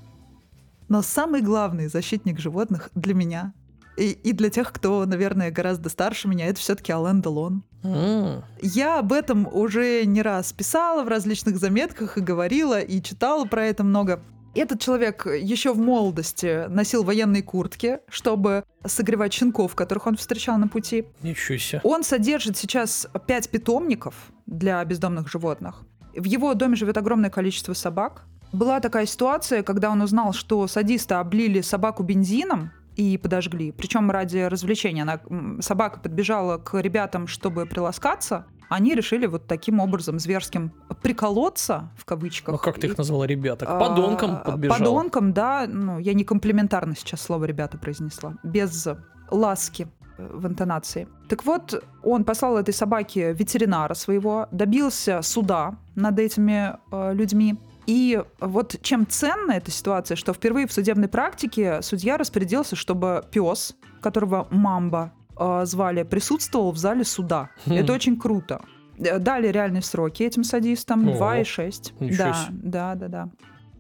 [0.88, 3.52] Но самый главный защитник животных для меня
[3.98, 7.62] и, и для тех, кто, наверное, гораздо старше меня, это все-таки Ален Делон.
[7.82, 13.44] М, Я об этом уже не раз писала в различных заметках и говорила, и читала
[13.44, 14.22] про это много.
[14.55, 20.66] Этот человек еще в молодости носил военные куртки, чтобы согревать щенков, которых он встречал на
[20.66, 21.05] пути.
[21.22, 21.80] Ничего себе.
[21.84, 24.14] Он содержит сейчас пять питомников
[24.46, 25.82] для бездомных животных.
[26.16, 28.24] В его доме живет огромное количество собак.
[28.53, 33.70] Была такая ситуация, когда он узнал, что садисты облили собаку бензином и подожгли.
[33.70, 35.03] Причем ради развлечения.
[35.03, 35.20] Она,
[35.61, 38.46] собака подбежала к ребятам, чтобы приласкаться.
[38.70, 42.52] Они решили вот таким образом зверским приколоться, в кавычках.
[42.52, 43.66] Ну, как ты их назвала, ребята?
[43.66, 44.78] К а, подонкам подбежал.
[44.78, 45.66] Подонкам, да.
[45.66, 48.36] Ну, я не комплиментарно сейчас слово «ребята» произнесла.
[48.44, 48.86] Без
[49.28, 51.08] ласки э, в интонации.
[51.28, 57.58] Так вот, он послал этой собаке ветеринара своего, добился суда над этими э, людьми.
[57.86, 63.74] И вот чем ценна эта ситуация, что впервые в судебной практике судья распорядился, чтобы пес,
[64.00, 67.51] которого Мамба э, звали, присутствовал в зале суда.
[67.66, 67.72] Хм.
[67.72, 68.61] Это очень круто.
[68.99, 71.16] Э, Дали реальные сроки этим садистам, Ого.
[71.16, 71.95] 2 и 6.
[72.01, 73.28] Ничего Да, да, да, да.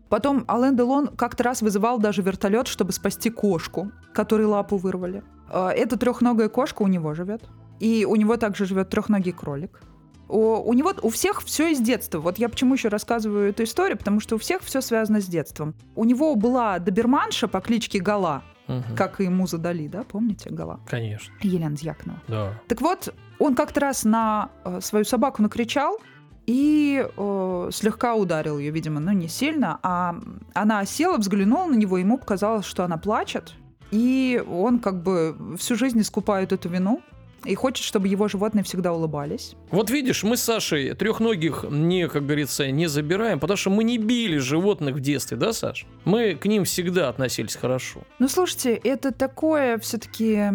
[0.08, 5.22] Потом Ален Делон как-то раз вызывал даже вертолет, чтобы спасти кошку, которой лапу вырвали.
[5.52, 7.42] Э, Эта трехногая кошка у него живет.
[7.78, 9.80] И у него также живет трехногий кролик.
[10.28, 12.20] У, у него у всех все из детства.
[12.20, 15.74] Вот я почему еще рассказываю эту историю, потому что у всех все связано с детством.
[15.96, 18.96] У него была доберманша по кличке Гала, Мгм.
[18.96, 20.80] как и Муза Дали, да, помните Гала?
[20.86, 22.20] Конечно, Елена Дьяконова.
[22.28, 22.52] да.
[22.68, 25.98] Так вот, он как-то раз на э, свою собаку накричал
[26.46, 30.14] и э, слегка ударил ее, видимо, ну не сильно, а
[30.54, 33.54] она села, взглянула на него, ему показалось, что она плачет,
[33.90, 37.02] и он как бы всю жизнь искупает эту вину
[37.44, 39.56] и хочет, чтобы его животные всегда улыбались.
[39.70, 43.98] Вот видишь, мы с Сашей трехногих не, как говорится, не забираем, потому что мы не
[43.98, 45.86] били животных в детстве, да, Саш?
[46.04, 48.00] Мы к ним всегда относились хорошо.
[48.18, 50.50] Ну, слушайте, это такое все-таки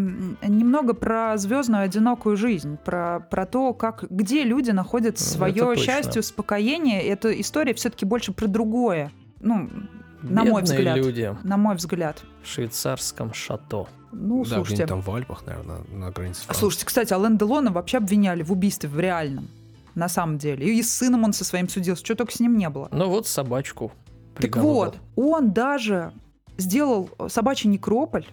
[0.47, 6.19] немного про звездную одинокую жизнь, про, про то, как, где люди находят Ну, свое счастье,
[6.19, 7.01] успокоение.
[7.03, 9.11] Эта история все-таки больше про другое.
[9.39, 9.69] Ну,
[10.29, 10.97] на мой взгляд.
[10.97, 12.23] люди На мой взгляд.
[12.43, 13.87] в швейцарском шато.
[14.11, 14.83] Ну, да, слушайте.
[14.83, 16.43] где-нибудь там в Альпах, наверное, на границе.
[16.43, 16.59] Франции.
[16.59, 19.47] Слушайте, кстати, Ален Делона вообще обвиняли в убийстве в реальном.
[19.93, 20.67] На самом деле.
[20.67, 22.03] И с сыном он со своим судился.
[22.03, 22.89] Что только с ним не было.
[22.91, 23.91] Ну вот собачку.
[24.33, 24.73] Так приголубил.
[24.73, 26.11] вот, он даже
[26.57, 28.25] сделал собачий некрополь.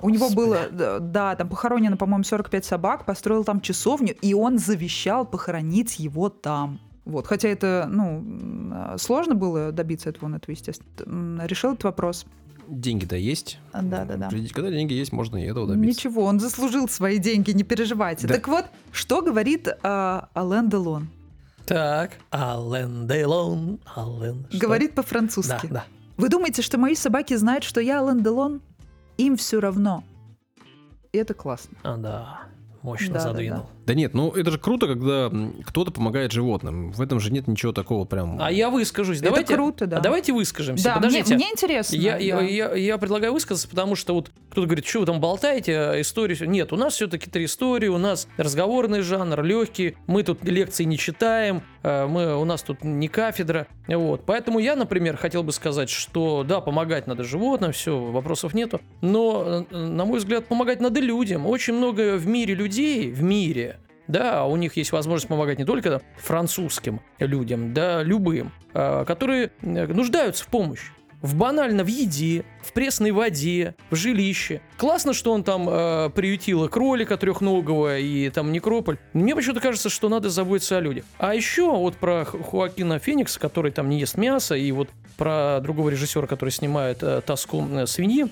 [0.00, 0.70] У него Господи.
[0.70, 6.28] было, да, там похоронено, по-моему, 45 собак, построил там часовню, и он завещал похоронить его
[6.28, 6.80] там.
[7.08, 8.22] Вот, хотя это, ну,
[8.72, 11.46] а, сложно было добиться этого, он этого, естественно.
[11.46, 12.26] Решил этот вопрос.
[12.68, 13.58] Деньги-то есть.
[13.72, 14.28] А, Да-да-да.
[14.28, 15.88] При- Когда деньги есть, можно и этого добиться.
[15.88, 18.26] Ничего, он заслужил свои деньги, не переживайте.
[18.26, 18.34] Да.
[18.34, 21.08] Так вот, что говорит а, Ален Делон?
[21.64, 24.46] Так, Ален Дейлон, Ален...
[24.50, 24.58] что?
[24.58, 25.66] Говорит Да, по-французски.
[25.68, 25.84] да.
[26.18, 28.60] Вы думаете, что мои собаки знают, что я Ален Делон?
[29.16, 30.04] Им все равно.
[31.12, 31.76] И это классно.
[31.82, 32.40] А, да.
[32.82, 33.66] Мощно Да, да, задвинул.
[33.88, 35.32] Да нет, ну это же круто, когда
[35.64, 36.92] кто-то помогает животным.
[36.92, 38.36] В этом же нет ничего такого прям...
[38.38, 39.16] А я выскажусь.
[39.16, 39.96] Это Давайте, круто, да.
[39.96, 40.84] А давайте выскажемся.
[40.84, 41.34] Да, мне, Подождите.
[41.36, 41.96] мне интересно.
[41.96, 42.42] Я, я, да.
[42.42, 46.36] я, я предлагаю высказаться, потому что вот кто-то говорит, что вы там болтаете, историю.
[46.50, 50.98] Нет, у нас все-таки три истории, у нас разговорный жанр, легкий, мы тут лекции не
[50.98, 53.68] читаем, э, мы, у нас тут не кафедра.
[53.86, 54.24] Вот.
[54.26, 58.82] Поэтому я, например, хотел бы сказать, что да, помогать надо животным, все, вопросов нету.
[59.00, 61.46] Но, э, на мой взгляд, помогать надо людям.
[61.46, 63.77] Очень много в мире людей, в мире,
[64.08, 69.86] да, у них есть возможность помогать не только французским людям, да, любым, а, которые э,
[69.86, 70.92] нуждаются в помощи.
[71.20, 74.60] В банально в еде, в пресной воде, в жилище.
[74.76, 78.98] Классно, что он там э, приютил кролика трехногого и там некрополь.
[79.14, 81.04] Мне почему-то кажется, что надо заботиться о людях.
[81.18, 85.58] А еще вот про Х- Хоакина Феникса, который там не ест мясо, и вот про
[85.60, 88.26] другого режиссера, который снимает э, «Тоску э, свиньи».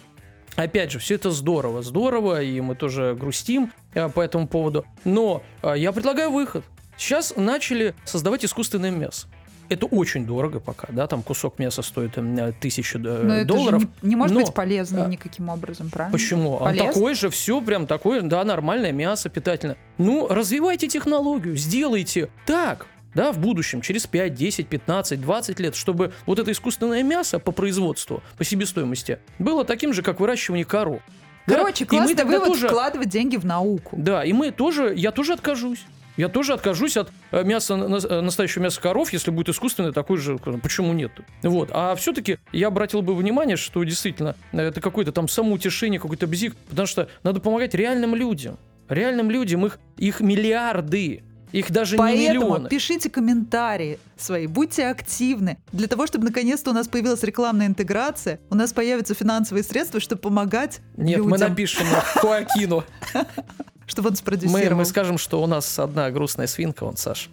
[0.54, 4.86] Опять же, все это здорово, здорово, и мы тоже грустим э, по этому поводу.
[5.04, 6.64] Но э, я предлагаю выход.
[6.96, 9.26] Сейчас начали создавать искусственное мясо.
[9.68, 13.82] Это очень дорого пока, да, там кусок мяса стоит э, тысячу Но это долларов.
[13.82, 16.12] же не, не может Но, быть полезно а, никаким образом, правильно?
[16.16, 16.56] Почему?
[16.56, 16.92] А Полезно?
[16.92, 19.76] такое же, все прям такое, да, нормальное мясо, питательное.
[19.98, 22.86] Ну, развивайте технологию, сделайте так,
[23.16, 27.50] да, в будущем, через 5, 10, 15, 20 лет, чтобы вот это искусственное мясо по
[27.50, 31.00] производству, по себестоимости, было таким же, как выращивание коров.
[31.46, 31.56] Да?
[31.58, 33.96] Короче, И мы классный вывод тоже- вкладывать деньги в науку.
[33.98, 35.84] Да, и мы тоже, я тоже откажусь.
[36.16, 40.16] Я тоже откажусь от э, мяса, на- э, настоящего мяса коров, если будет искусственное такой
[40.16, 40.38] же.
[40.46, 41.12] э, Почему нет?
[41.42, 41.68] Вот.
[41.72, 46.56] А все-таки я обратил бы внимание, что действительно э, это какое-то там самоутешение, какой-то бзик,
[46.70, 48.56] потому что надо помогать реальным людям.
[48.88, 51.22] Реальным людям, их, их миллиарды.
[51.52, 52.68] Их даже не Поэтому миллионы.
[52.68, 55.58] пишите комментарии свои, будьте активны.
[55.72, 60.20] Для того, чтобы наконец-то у нас появилась рекламная интеграция, у нас появятся финансовые средства, чтобы
[60.22, 61.86] помогать Нет, мы людям, напишем
[62.16, 62.84] Хоакину.
[63.86, 64.76] чтобы он Мы, спродюсировал.
[64.78, 67.30] мы скажем, что у нас одна грустная свинка, он Саш.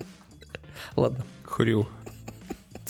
[0.96, 1.24] Ладно.
[1.44, 1.88] Хрю.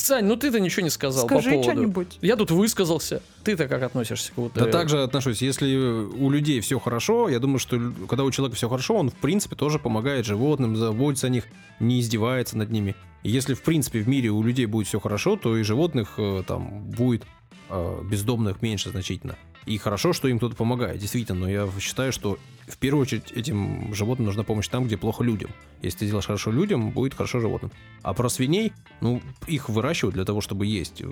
[0.00, 1.72] Сань, ну ты-то ничего не сказал Скажи по поводу.
[1.72, 2.18] что-нибудь.
[2.22, 3.22] Я тут высказался.
[3.44, 4.52] Ты-то как относишься к вот...
[4.54, 5.42] Да э, так же отношусь.
[5.42, 9.14] Если у людей все хорошо, я думаю, что когда у человека все хорошо, он в
[9.14, 11.44] принципе тоже помогает животным, заботится о них,
[11.80, 12.96] не издевается над ними.
[13.22, 16.44] И если в принципе в мире у людей будет все хорошо, то и животных э,
[16.46, 17.24] там будет
[17.68, 19.36] э, бездомных меньше значительно.
[19.66, 21.40] И хорошо, что им кто-то помогает, действительно.
[21.40, 25.50] Но я считаю, что в первую очередь этим животным нужна помощь там, где плохо людям.
[25.82, 27.70] Если ты делаешь хорошо людям, будет хорошо животным.
[28.02, 31.02] А про свиней, ну, их выращивают для того, чтобы есть.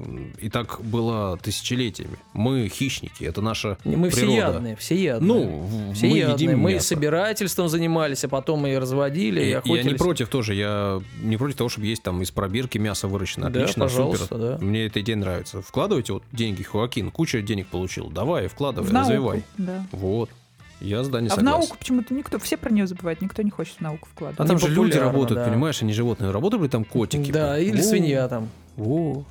[0.40, 2.18] И так было тысячелетиями.
[2.34, 4.10] Мы хищники, это наша Мы природа.
[4.10, 5.28] всеядные, всеядные.
[5.28, 6.32] Ну, в- мы всеядные.
[6.34, 6.86] едим Мы мясо.
[6.88, 9.84] собирательством занимались, а потом и разводили, и, И- я охотились.
[9.84, 13.50] не против тоже, я не против того, чтобы есть там из пробирки мясо выращено.
[13.50, 14.26] Да, Отлично, супер.
[14.38, 14.58] да.
[14.60, 15.62] Мне эта идея нравится.
[15.62, 18.10] Вкладывайте вот деньги, Хоакин, куча денег получил.
[18.10, 19.10] Давай, вкладывай, в науку.
[19.10, 19.44] развивай.
[19.56, 19.86] Да.
[19.92, 20.30] Вот.
[20.80, 21.58] Я с Даней А в согласен.
[21.60, 24.48] науку почему-то никто, все про нее забывают, никто не хочет в науку А вкладывать.
[24.48, 25.50] там же люди работают, да.
[25.50, 26.30] понимаешь, они животные.
[26.30, 27.30] Работали бы там котики.
[27.32, 27.62] Да, бы.
[27.64, 28.48] или Во, свинья там.
[28.76, 29.24] во.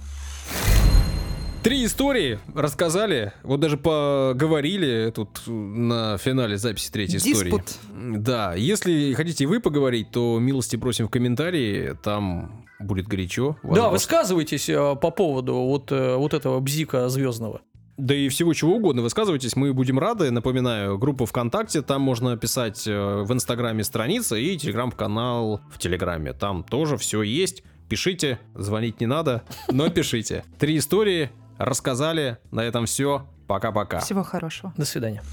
[1.63, 7.49] Три истории рассказали, вот даже поговорили тут на финале записи третьей истории.
[7.51, 7.63] Диспут.
[7.93, 13.57] Да, если хотите и вы поговорить, то милости просим в комментарии, там будет горячо.
[13.63, 17.61] Вас- Да, высказывайтесь э, по поводу вот, э, вот этого бзика звездного.
[17.97, 20.29] Да и всего чего угодно высказывайтесь, мы будем рады.
[20.29, 26.33] Напоминаю, группа ВКонтакте, там можно писать э, в Инстаграме страница и Телеграм-канал в Телеграме.
[26.33, 27.63] Там тоже все есть.
[27.89, 30.43] Пишите, звонить не надо, но пишите.
[30.59, 33.27] Три истории рассказали, на этом все.
[33.47, 33.99] Пока-пока.
[33.99, 34.73] Всего хорошего.
[34.77, 35.23] До свидания.